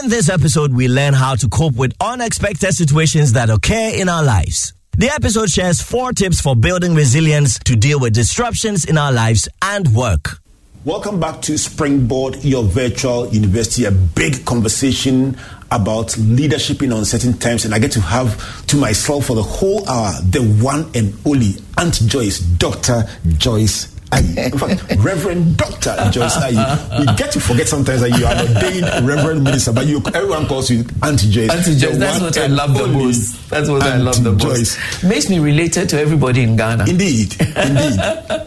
[0.00, 4.22] In this episode, we learn how to cope with unexpected situations that occur in our
[4.22, 4.72] lives.
[4.96, 9.48] The episode shares four tips for building resilience to deal with disruptions in our lives
[9.60, 10.38] and work.
[10.84, 15.36] Welcome back to Springboard, your virtual university, a big conversation
[15.72, 17.64] about leadership in uncertain times.
[17.64, 21.54] And I get to have to myself for the whole hour the one and only
[21.76, 23.02] Aunt Joyce, Dr.
[23.36, 23.93] Joyce.
[24.14, 24.52] Aryee.
[24.52, 25.96] In fact, Reverend Dr.
[26.10, 27.00] Joyce Aryee.
[27.00, 30.46] We get to forget sometimes that you are an ordained Reverend Minister, but you, everyone
[30.46, 31.50] calls you Auntie Joyce.
[31.50, 33.50] Auntie Joyce, that's what I love the most.
[33.50, 34.42] That's what I love the most.
[34.42, 35.04] Joyce.
[35.04, 36.84] Makes me related to everybody in Ghana.
[36.88, 38.00] Indeed, indeed.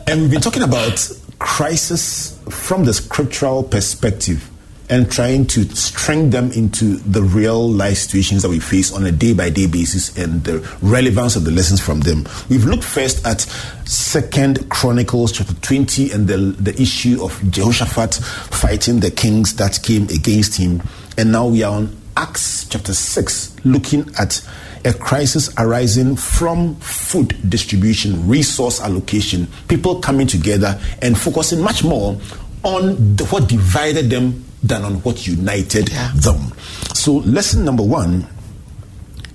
[0.08, 1.10] and we've been talking about
[1.40, 4.50] crisis from the scriptural perspective
[4.90, 9.12] and trying to string them into the real life situations that we face on a
[9.12, 12.26] day by day basis and the relevance of the lessons from them.
[12.50, 13.42] We've looked first at
[13.86, 20.04] Second Chronicles chapter 20 and the, the issue of Jehoshaphat fighting the kings that came
[20.04, 20.82] against him.
[21.18, 24.42] And now we are on Acts chapter 6, looking at
[24.86, 32.20] a crisis arising from food distribution, resource allocation, people coming together and focusing much more
[32.64, 36.54] on the, what divided them than on what united them.
[36.94, 38.28] So, lesson number one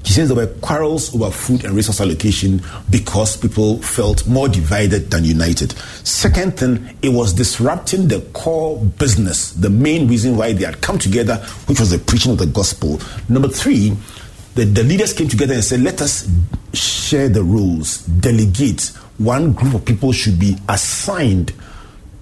[0.04, 2.60] he says there were quarrels over food and resource allocation
[2.90, 5.72] because people felt more divided than united.
[6.04, 10.98] Second thing, it was disrupting the core business, the main reason why they had come
[10.98, 13.00] together, which was the preaching of the gospel.
[13.28, 13.96] Number three,
[14.54, 16.28] the, the leaders came together and said, let us
[16.74, 18.86] share the rules, delegate.
[19.18, 21.52] One group of people should be assigned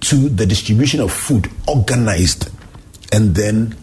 [0.01, 2.49] to the distribution of food organized,
[3.11, 3.75] and then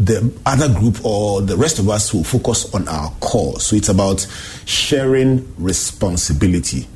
[0.00, 3.60] the other group or the rest of us will focus on our core.
[3.60, 4.26] So it's about
[4.64, 6.86] sharing responsibility,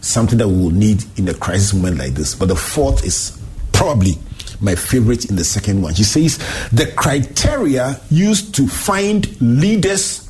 [0.00, 2.34] something that we will need in a crisis moment like this.
[2.34, 3.40] But the fourth is
[3.72, 4.14] probably
[4.60, 5.94] my favorite in the second one.
[5.94, 6.38] She says
[6.72, 10.28] the criteria used to find leaders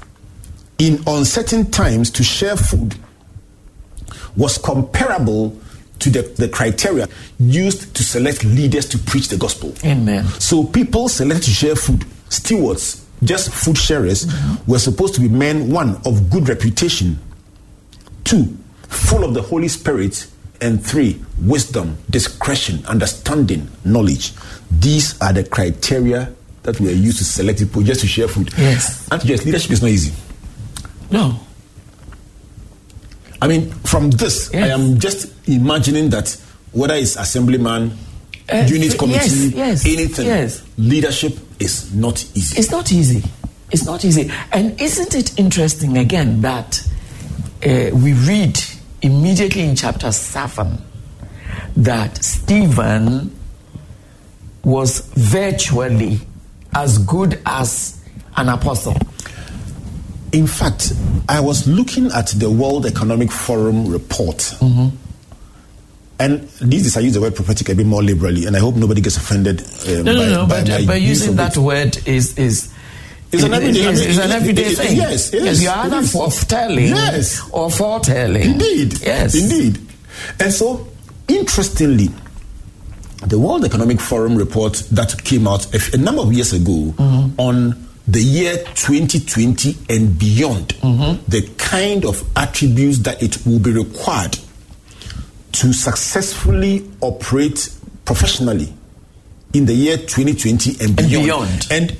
[0.78, 2.94] in uncertain times to share food
[4.36, 5.58] was comparable
[6.00, 9.74] to the, the criteria used to select leaders to preach the gospel.
[9.84, 10.24] Amen.
[10.40, 14.70] So people selected to share food, stewards, just food sharers, Mm-hmm.
[14.70, 17.18] were supposed to be men, one, of good reputation,
[18.24, 18.56] two,
[18.88, 20.26] full of the Holy Spirit,
[20.60, 24.32] and three, wisdom, discretion, understanding, knowledge.
[24.70, 26.32] These are the criteria
[26.64, 28.52] that were used to select people just to share food.
[28.58, 29.08] Yes.
[29.10, 30.12] And just leadership is not easy.
[31.10, 31.38] No.
[33.40, 36.36] I mean, from this, I am just imagining that
[36.72, 37.92] whether it's assemblyman,
[38.50, 40.62] Uh, unit committee, yes, yes, anything, yes.
[40.78, 42.58] leadership is not easy.
[42.58, 43.22] It's not easy.
[43.70, 44.30] It's not easy.
[44.52, 46.80] And isn't it interesting again that
[47.62, 48.58] uh, we read
[49.02, 50.78] immediately in chapter 7
[51.76, 53.30] that Stephen
[54.64, 56.18] was virtually
[56.74, 58.00] as good as
[58.38, 58.96] an apostle?
[60.32, 60.92] In fact,
[61.28, 64.36] I was looking at the World Economic Forum report.
[64.60, 64.88] Mm-hmm.
[66.20, 68.74] And this is, I use the word prophetic a bit more liberally, and I hope
[68.74, 69.60] nobody gets offended.
[69.86, 71.60] Uh, No, no, by, no, by but, but using that it.
[71.60, 72.36] word is.
[72.36, 72.72] is
[73.30, 74.96] It's an everyday- it- it's an everyday thing.
[74.96, 77.40] yes, it yes, is, you're it either foretelling Yes.
[77.52, 78.42] or foretelling.
[78.52, 79.00] Indeed.
[79.00, 79.34] Yes.
[79.34, 79.78] Indeed.
[80.40, 80.88] And so,
[81.28, 82.10] interestingly,
[83.26, 87.40] the World Economic Forum report that came out a number of years ago Mm-hmm.
[87.40, 91.30] on the year 2020 and beyond, Mm-hmm.
[91.30, 94.38] the kind of attributes that it will be required
[95.52, 97.68] to successfully operate
[98.04, 98.72] professionally
[99.52, 101.24] in the year 2020 and beyond.
[101.24, 101.66] beyond.
[101.70, 101.96] And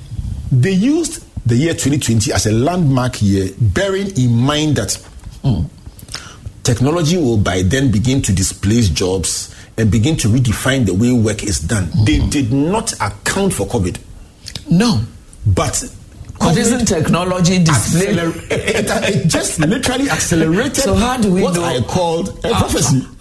[0.51, 4.95] they used the year 2020 as a landmark year, bearing in mind that
[5.43, 5.63] Hmm.
[6.65, 11.43] technology will by then begin to displace jobs and begin to redefine the way work
[11.45, 11.89] is done.
[12.05, 13.97] They did not account for COVID.
[14.71, 15.01] No.
[15.47, 15.85] But
[16.39, 18.14] But isn't technology display?
[18.51, 23.03] it, just literally accelerated So how do we what know- I called a prophecy.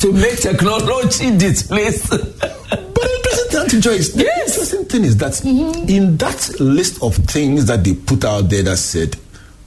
[0.00, 2.08] to make technology displace.
[2.08, 4.48] But interesting to Joyce, the Yes.
[4.56, 5.88] interesting thing is that mm-hmm.
[5.88, 9.16] in that list of things that they put out there that said,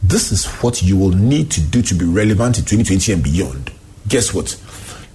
[0.02, 3.72] this is what you will need to do to be relevant in 2020 and beyond.
[4.08, 4.58] Guess what?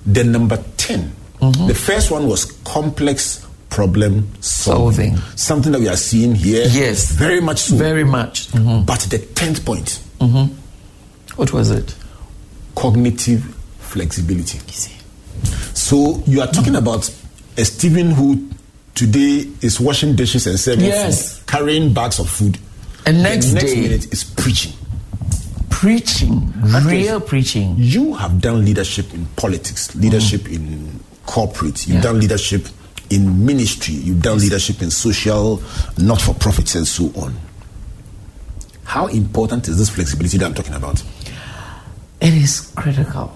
[0.06, 1.66] The number 10, mm-hmm.
[1.66, 5.16] the first one was complex problem solving.
[5.16, 5.36] Solving.
[5.36, 6.66] Something that we are seeing here.
[6.68, 7.12] Yes.
[7.12, 7.76] Very much so.
[7.76, 8.48] Very much.
[8.48, 8.84] Mm-hmm.
[8.84, 10.54] But the 10th point, mm-hmm.
[11.36, 11.94] What was it?
[12.74, 13.42] cognitive
[13.80, 14.58] flexibility.
[15.74, 17.08] So you are talking about
[17.56, 18.48] a Stephen who
[18.94, 21.38] today is washing dishes and serving Yes.
[21.38, 22.56] food, carrying bags of food.
[23.04, 24.72] And The next next day- minute is preaching.
[25.70, 26.52] Preaching.
[26.84, 27.74] Real preaching.
[27.78, 30.54] You have done leadership in politics, leadership mm-hmm.
[30.54, 32.02] in corporate, you've Yeah.
[32.02, 32.66] done leadership
[33.10, 35.62] in ministry, you've done leadership in social
[35.96, 37.34] not for profits and so on.
[38.84, 41.02] How important is this flexibility that I'm talking about?
[42.20, 43.32] It is critical.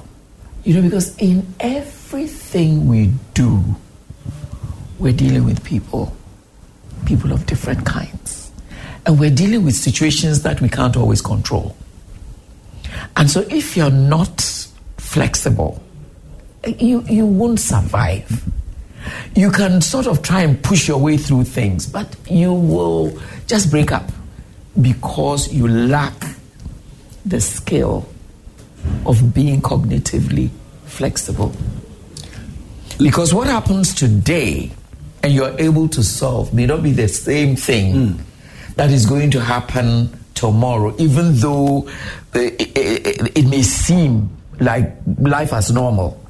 [0.64, 3.62] You know, because in everything we do,
[4.98, 6.16] we're dealing with people,
[7.06, 8.50] people of different kinds.
[9.04, 11.76] And we're dealing with situations that we can't always control.
[13.16, 14.40] And so if you're not
[14.98, 15.82] flexible,
[16.78, 18.44] you, you won't survive.
[19.34, 23.70] You can sort of try and push your way through things, but you will just
[23.70, 24.10] break up
[24.80, 26.14] because you lack
[27.24, 28.08] the skill
[29.06, 30.50] of being cognitively
[30.84, 31.52] flexible.
[32.98, 34.70] Because what happens today
[35.22, 38.22] and you're able to solve may not be the same thing hmm.
[38.74, 41.88] that is going to happen tomorrow, even though
[42.34, 46.21] uh, it, it, it may seem like life as normal.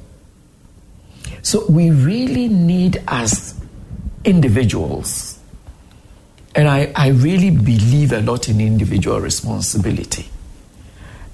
[1.43, 3.53] So we really need, as
[4.23, 5.37] individuals,
[6.55, 10.29] and I, I really believe a lot in individual responsibility.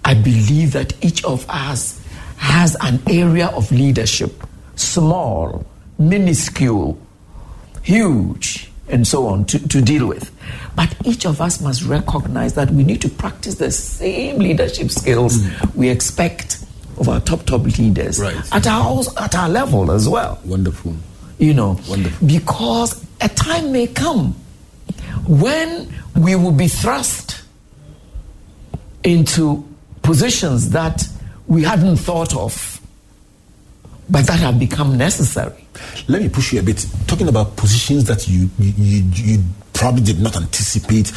[0.04, 2.04] I believe that each of us
[2.38, 4.44] has an area of leadership,
[4.76, 5.66] small,
[6.00, 7.00] minuscule,
[7.84, 10.32] huge, and so on, to, to deal with.
[10.76, 15.38] But each of us must recognize that we need to practice the same leadership skills
[15.38, 15.76] mm.
[15.76, 16.66] we expect
[17.00, 18.36] of our top, top leaders Right.
[18.54, 20.96] at, our, at our level as well Wonderful.
[21.38, 22.28] you know Wonderful.
[22.28, 24.34] because a time may come
[25.28, 27.42] when we will be thrust
[29.04, 29.66] into
[30.02, 31.08] positions that
[31.48, 32.76] we hadn't thought of
[34.12, 35.68] but that have become necessary.
[36.08, 36.84] Let me push you a bit.
[37.06, 39.44] Talking about positions that you you, you, you
[39.74, 41.12] probably did not anticipate.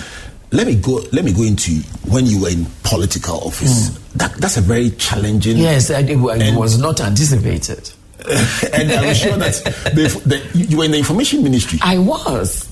[0.52, 1.02] Let me go.
[1.12, 1.72] Let me go into
[2.10, 3.88] when you were in political office.
[3.88, 4.18] Hmm.
[4.18, 5.56] That, that's a very challenging.
[5.56, 7.90] Yes, I, it, was not anticipated.
[8.72, 9.54] and I'm sure that
[9.94, 11.78] the, the, you were in the information ministry.
[11.82, 12.70] I was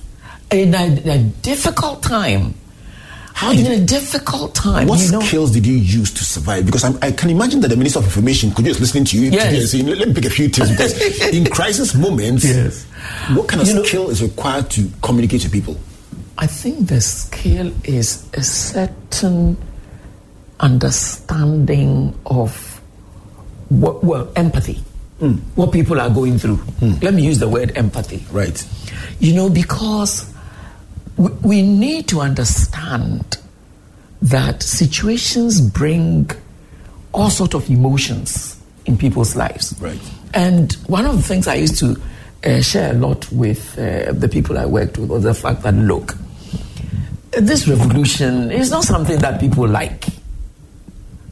[0.50, 2.54] in a, a difficult time.
[3.32, 5.20] How in did- a difficult time, What you know.
[5.20, 6.66] skills did you use to survive?
[6.66, 9.30] Because I'm, I can imagine that the Minister of Information could just listening to you
[9.30, 9.44] Yes.
[9.46, 11.00] today and saying, "Let me pick a few things." Because
[11.34, 12.84] in crisis moments, Yes.
[13.34, 15.76] what kind of You know- skill is required to communicate to people?
[16.40, 19.58] I think the skill is a certain
[20.58, 22.80] understanding of
[23.68, 24.82] what, well, empathy,
[25.54, 26.58] what people are going through.
[27.02, 28.24] Let me use the word empathy.
[28.32, 28.66] Right.
[29.18, 30.32] You know, because
[31.18, 33.36] we, we need to understand
[34.22, 36.30] that situations bring
[37.12, 39.74] all sort of emotions in people's lives.
[39.78, 40.00] Right.
[40.32, 42.00] And one of the things I used to
[42.44, 45.74] uh, share a lot with uh, the people I worked with was the fact that,
[45.74, 46.16] look,
[47.32, 50.06] this revolution is not something that people like.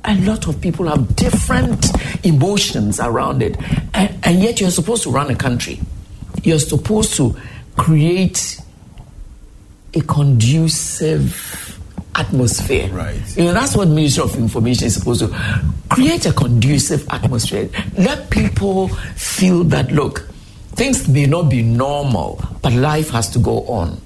[0.04, 1.86] A lot of people have different
[2.24, 3.56] emotions around it.
[3.94, 5.80] And, and yet you're supposed to run a country.
[6.42, 7.36] You're supposed to
[7.76, 8.60] create
[9.94, 11.78] a conducive
[12.14, 12.88] atmosphere.
[12.88, 13.36] Right.
[13.36, 17.68] You know, that's what Ministry of Information is supposed to create a conducive atmosphere.
[17.96, 20.28] Let people feel that look,
[20.72, 24.00] things may not be normal, but life has to go on.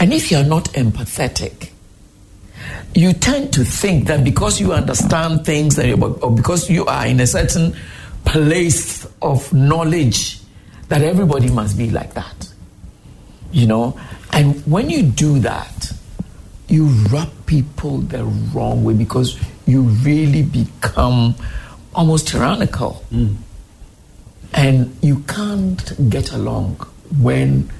[0.00, 1.70] And if you're not empathetic,
[2.94, 5.92] you tend to think that because you understand things that
[6.22, 7.76] or because you are in a certain
[8.24, 10.40] place of knowledge
[10.88, 12.52] that everybody must be like that.
[13.52, 14.00] You know?
[14.32, 15.92] And when you do that
[16.70, 21.34] you rub people the wrong way because you really become
[21.94, 23.04] almost tyrannical.
[23.12, 23.36] Mm.
[24.54, 26.76] And you can't get along
[27.20, 27.70] when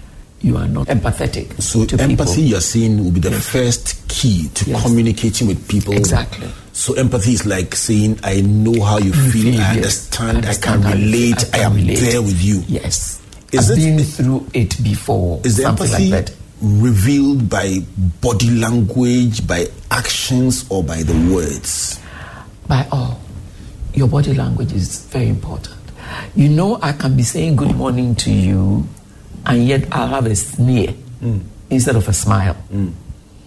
[0.42, 2.44] you are not empathetic So to empathy, people.
[2.44, 4.82] you're saying, will be the first key to Yes.
[4.82, 5.92] communicating with people.
[5.92, 6.48] Exactly.
[6.72, 9.76] So empathy is like saying, I know how you feel, feel, I yes.
[9.76, 11.98] understand, I, Understand how can relate, I I, am relate.
[11.98, 12.62] there with you.
[12.68, 13.20] yes
[13.52, 17.80] Is I've it- been through it before Is the something empathy like that revealed by
[18.20, 21.98] body language, by actions, or by the words?
[22.68, 23.20] by all.
[23.94, 25.76] Your body language is very important.
[26.36, 28.86] You know, I can be saying good morning to you,
[29.46, 31.40] and yet I'll have a sneer mm.
[31.70, 32.56] instead of a smile.
[32.72, 32.92] Mm.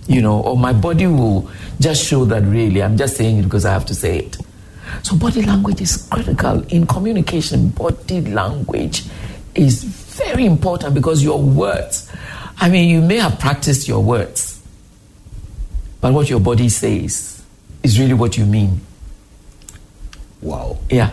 [0.08, 3.66] You know, or my body will just show that really I'm just saying it because
[3.66, 4.38] I have to say it.
[5.02, 7.70] So, body language is critical in communication.
[7.70, 9.06] Body language
[9.56, 12.12] is very important because your words,
[12.58, 14.62] I mean, you may have practiced your words,
[16.02, 17.44] but what your body says
[17.82, 18.82] is really what you mean.
[20.42, 20.78] Wow.
[20.90, 21.12] Yeah.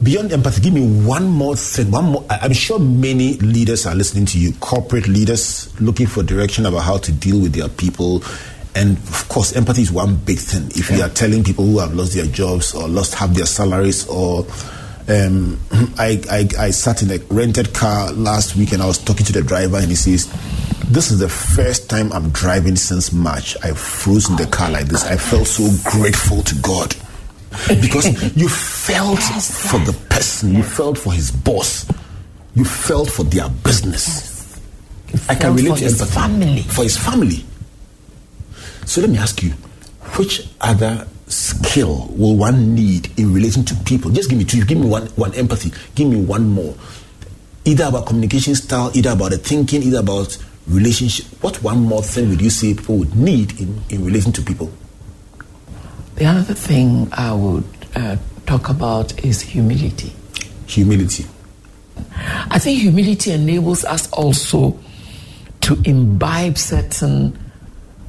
[0.00, 1.90] Beyond empathy, give me one more thing.
[1.90, 2.24] One more.
[2.30, 6.98] I'm sure many leaders are listening to you, corporate leaders looking for direction about how
[6.98, 8.22] to deal with their people.
[8.76, 10.68] And of course, empathy is one big thing.
[10.68, 14.06] If you are telling people who have lost their jobs or lost half their salaries,
[14.06, 14.46] or
[15.08, 15.58] um,
[15.98, 19.32] I, I, I sat in a rented car last week and I was talking to
[19.32, 20.32] the driver, and he says,
[20.90, 23.56] This is the first time I'm driving since March.
[23.64, 25.04] I froze in the car like this.
[25.04, 26.94] I felt so grateful to God
[27.80, 31.90] because you felt for the person, you felt for his boss,
[32.54, 34.60] you felt for their business.
[35.28, 36.20] I can relate for to his empathy.
[36.20, 36.62] family.
[36.62, 37.44] For his family.
[38.84, 39.50] So let me ask you,
[40.16, 44.10] which other skill will one need in relating to people?
[44.10, 44.64] Just give me two.
[44.64, 45.72] Give me one, one empathy.
[45.94, 46.74] Give me one more.
[47.64, 50.36] Either about communication style, either about the thinking, either about
[50.66, 51.26] relationship.
[51.42, 54.70] What one more thing would you say people would need in, in relating to people?
[56.18, 57.62] The other thing I would
[57.94, 60.12] uh, talk about is humility.
[60.66, 61.24] Humility.
[62.50, 64.76] I think humility enables us also
[65.60, 67.38] to imbibe certain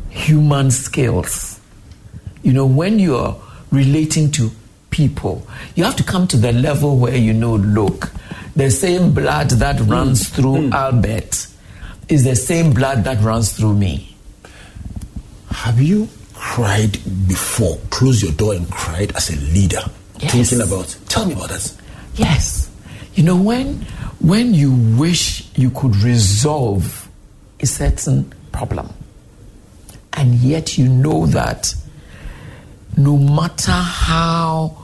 [0.09, 1.59] human skills.
[2.41, 3.39] You know, when you're
[3.71, 4.49] relating to
[4.89, 5.45] people,
[5.75, 8.11] you have to come to the level where you know, look,
[8.55, 11.45] the same blood that runs through Albert
[12.07, 14.15] is the same blood that runs through me.
[15.51, 16.93] Have you cried
[17.27, 17.77] before?
[17.89, 19.81] Close your door and cried as a leader,
[20.19, 20.31] Yes.
[20.31, 20.95] thinking about.
[21.09, 21.71] Tell me about that.
[22.15, 22.69] Yes.
[23.15, 23.85] You know, when
[24.21, 27.09] when you wish you could resolve
[27.59, 28.89] a certain problem,
[30.13, 31.73] and yet you know that
[32.97, 34.77] no matter how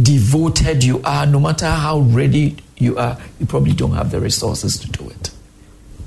[0.00, 4.78] devoted you are, no matter how ready you are, you probably don't have the resources
[4.78, 5.30] to do it.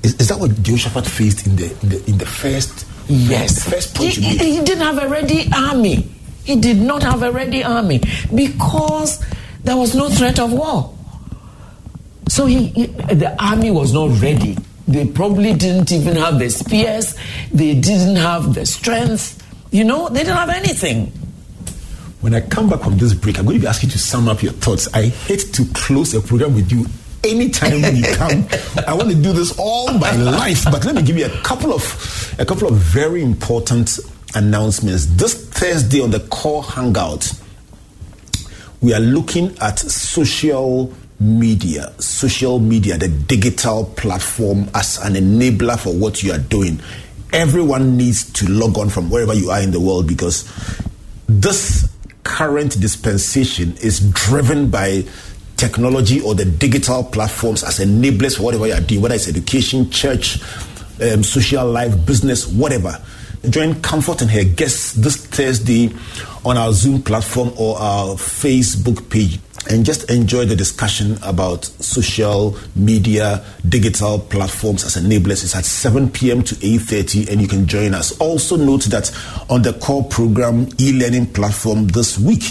[0.02, 3.68] Is, is that what Jehoshaphat faced in the in the, in the first Yes.
[3.68, 6.08] first He, point he- he didn't have a ready army.
[6.44, 8.00] He did not have a ready army
[8.34, 9.24] because
[9.64, 10.92] there was no threat of war.
[12.28, 14.56] So he, he, the army was not ready.
[14.88, 17.14] They probably didn't even have the spears.
[17.52, 19.38] They didn't have the strength.
[19.70, 21.12] You know, they didn't have anything.
[22.22, 24.28] When I come back from this break, I'm going to be asking you to sum
[24.28, 24.88] up your thoughts.
[24.94, 26.86] I hate to close a program with you
[27.24, 28.46] anytime when you come.
[28.86, 31.72] I want to do this all my life, but let me give you a couple
[31.72, 33.98] of a couple of very important
[34.34, 35.06] announcements.
[35.06, 37.32] This Thursday on the core hangout,
[38.80, 45.94] we are looking at social media, social media, the digital platform as an enabler for
[45.94, 46.80] what you are doing.
[47.32, 50.50] Everyone needs to log on from wherever you are in the world because
[51.28, 51.88] this
[52.24, 55.04] current dispensation is driven by
[55.62, 59.88] technology or the digital platforms as enablers for whatever you are doing, whether it's education,
[59.90, 60.42] church,
[61.00, 63.00] um, social life, business, whatever.
[63.48, 65.92] Join Comfort and her guests this Thursday
[66.44, 69.38] on our Zoom platform or our Facebook page
[69.70, 75.44] and just enjoy the discussion about social media, digital platforms as enablers.
[75.44, 76.42] It's at 7 p.m.
[76.42, 78.18] to 8.30 and you can join us.
[78.18, 79.12] Also note that
[79.48, 82.42] on the core program e-learning platform this week,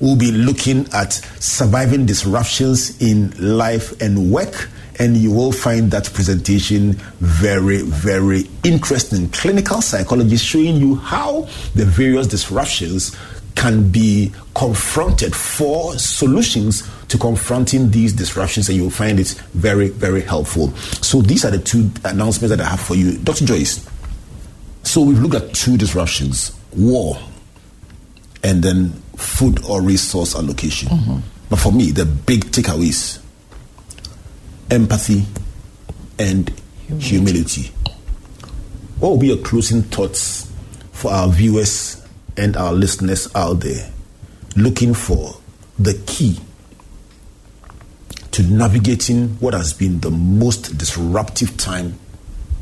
[0.00, 4.68] we'll be looking at surviving disruptions in life and work
[4.98, 9.28] and you will find that presentation very, very interesting.
[9.30, 11.42] Clinical psychology showing you how
[11.74, 13.16] the various disruptions
[13.54, 20.22] can be confronted for solutions to confronting these disruptions, and you'll find it very, very
[20.22, 20.68] helpful.
[21.02, 23.18] So, these are the two announcements that I have for you.
[23.18, 23.44] Dr.
[23.44, 23.86] Joyce,
[24.84, 27.18] so we've looked at two disruptions war
[28.42, 30.88] and then food or resource allocation.
[30.88, 31.18] Mm-hmm.
[31.50, 33.20] But for me, the big takeaways
[34.70, 35.24] empathy
[36.18, 36.50] and
[36.98, 37.70] humility.
[38.98, 40.50] What will be your closing thoughts
[40.92, 42.02] for our viewers
[42.36, 43.90] and our listeners out there
[44.56, 45.34] looking for
[45.78, 46.38] the key
[48.30, 51.98] to navigating what has been the most disruptive time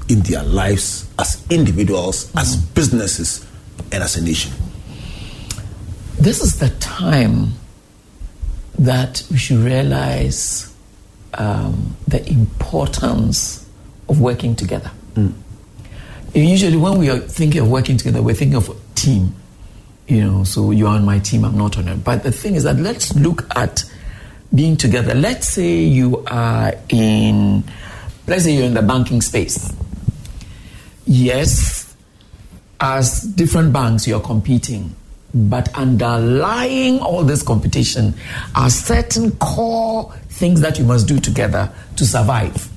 [0.08, 3.46] in their lives as individuals, as businesses,
[3.92, 4.52] and as a nation?
[6.20, 7.54] This is the time
[8.78, 10.70] that we should realize
[11.32, 13.66] um, the importance
[14.06, 14.90] of working together.
[16.34, 19.34] Usually, when we are thinking of working together, we're thinking of a team.
[20.08, 22.04] You know, so you're on my team, I'm not on it.
[22.04, 23.82] But the thing is that let's look at
[24.54, 25.14] being together.
[25.14, 27.64] Let's say you are in,
[28.26, 29.72] let's say you're in the banking space.
[31.06, 31.96] Yes,
[32.78, 34.94] as different banks, you're competing.
[35.32, 38.14] But underlying all this competition
[38.54, 42.68] are certain core things that you must do together to survive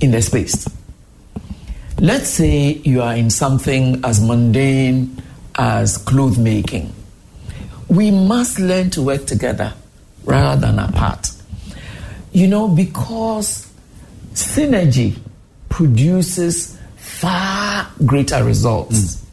[0.00, 0.68] in the space.
[1.98, 5.22] Let's say you are in something as mundane
[5.56, 6.92] as cloth making.
[7.88, 9.74] We must learn to work together
[10.24, 11.30] rather than apart.
[12.32, 13.70] You know, because
[14.32, 15.18] synergy
[15.68, 19.29] produces far greater results mm.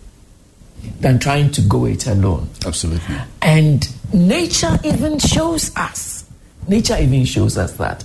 [0.99, 2.49] Than trying to go it alone.
[2.65, 3.15] Absolutely.
[3.41, 6.25] And nature even shows us,
[6.67, 8.03] nature even shows us that.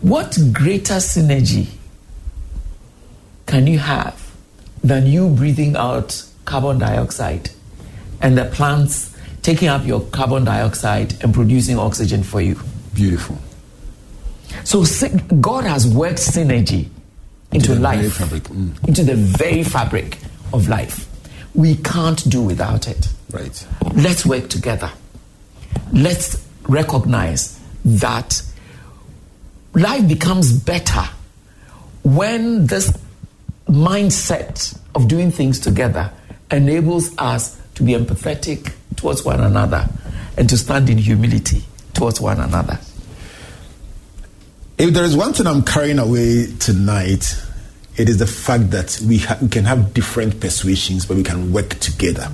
[0.00, 1.68] What greater synergy
[3.46, 4.30] can you have
[4.82, 7.50] than you breathing out carbon dioxide
[8.22, 12.58] and the plants taking up your carbon dioxide and producing oxygen for you?
[12.94, 13.38] Beautiful.
[14.64, 14.84] So
[15.40, 16.88] God has worked synergy
[17.52, 18.18] into, the life.
[18.18, 18.88] Mm.
[18.88, 20.18] into the very fabric
[20.52, 21.09] of life.
[21.54, 23.08] We can't do without it.
[23.30, 23.66] Right.
[23.94, 24.90] Let's work together.
[25.92, 28.42] Let's recognize that
[29.74, 31.04] life becomes better
[32.02, 32.96] when this
[33.68, 36.12] mindset of doing things together
[36.50, 39.88] enables us to be empathetic towards one another
[40.36, 42.78] and to stand in humility towards one another.
[44.78, 47.36] If there is one thing I'm carrying away tonight,
[48.00, 51.52] it is the fact that we, ha- we can have different persuasions, but we can
[51.52, 52.28] work together.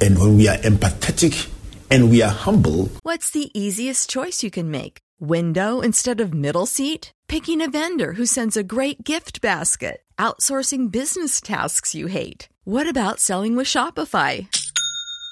[0.00, 1.48] And when we are empathetic
[1.90, 4.98] and we are humble, What's the easiest choice you can make?
[5.20, 7.12] Window instead of middle seat?
[7.28, 10.02] Picking a vendor who sends a great gift basket?
[10.18, 12.48] Outsourcing business tasks you hate?
[12.64, 14.46] What about selling with Shopify?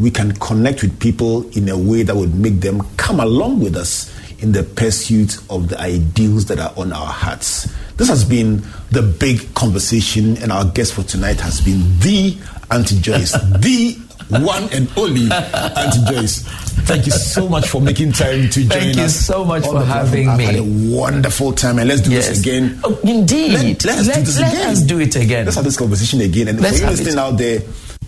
[0.00, 3.76] We can connect with people in a way that would make them come along with
[3.76, 4.10] us
[4.42, 7.68] in the pursuit of the ideals that are on our hearts.
[7.96, 12.38] This has been the big conversation, and our guest for tonight has been the
[12.70, 13.98] Auntie Joyce, the
[14.30, 16.44] one and only Auntie Joyce.
[16.86, 18.72] Thank you so much for making time to join us.
[18.72, 20.38] Thank you so much for having platform.
[20.38, 20.44] me.
[20.46, 22.28] I've had a wonderful time, and let's do Yes.
[22.28, 22.80] this again.
[22.82, 23.84] Oh, indeed.
[23.84, 24.70] Let, us do this let again.
[24.70, 25.44] us do it again.
[25.44, 26.48] Let's have this conversation again.
[26.48, 27.60] And Let's for you listening out there,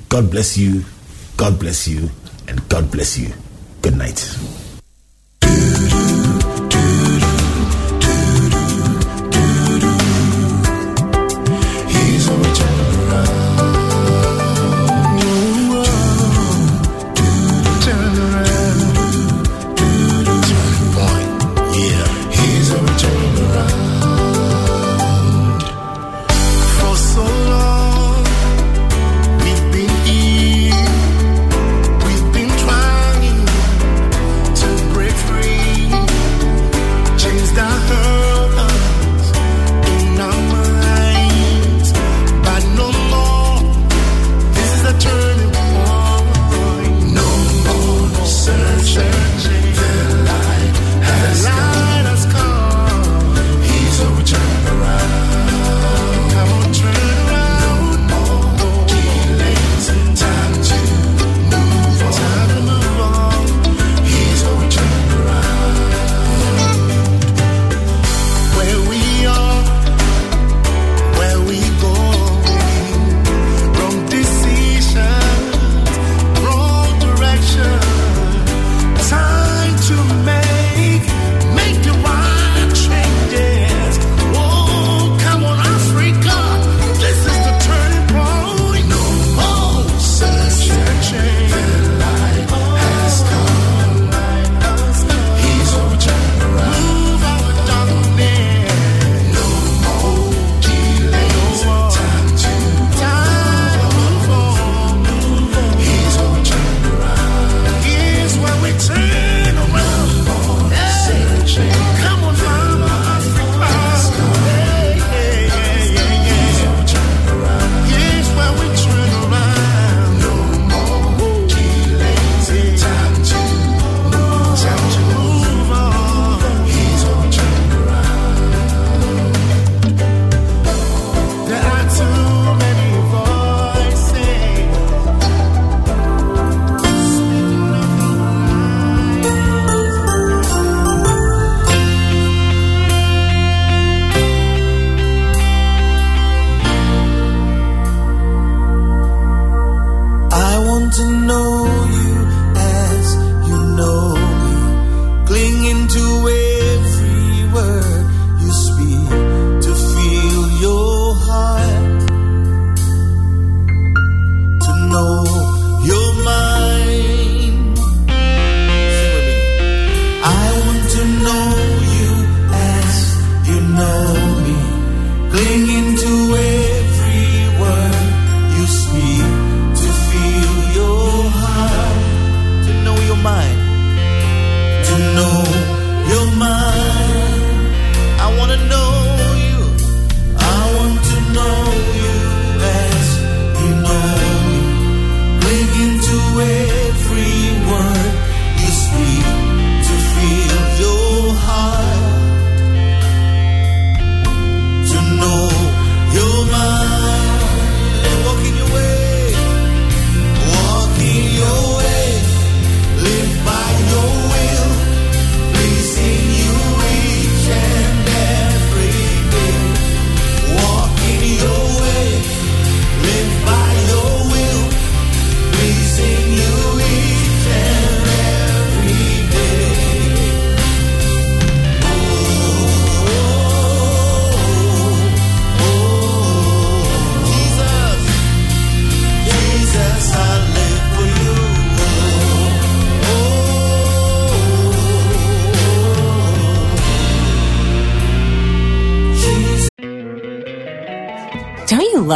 [0.08, 0.84] God bless you,
[1.42, 2.08] God bless you,
[2.46, 3.32] and God bless you.
[3.82, 4.61] Good night.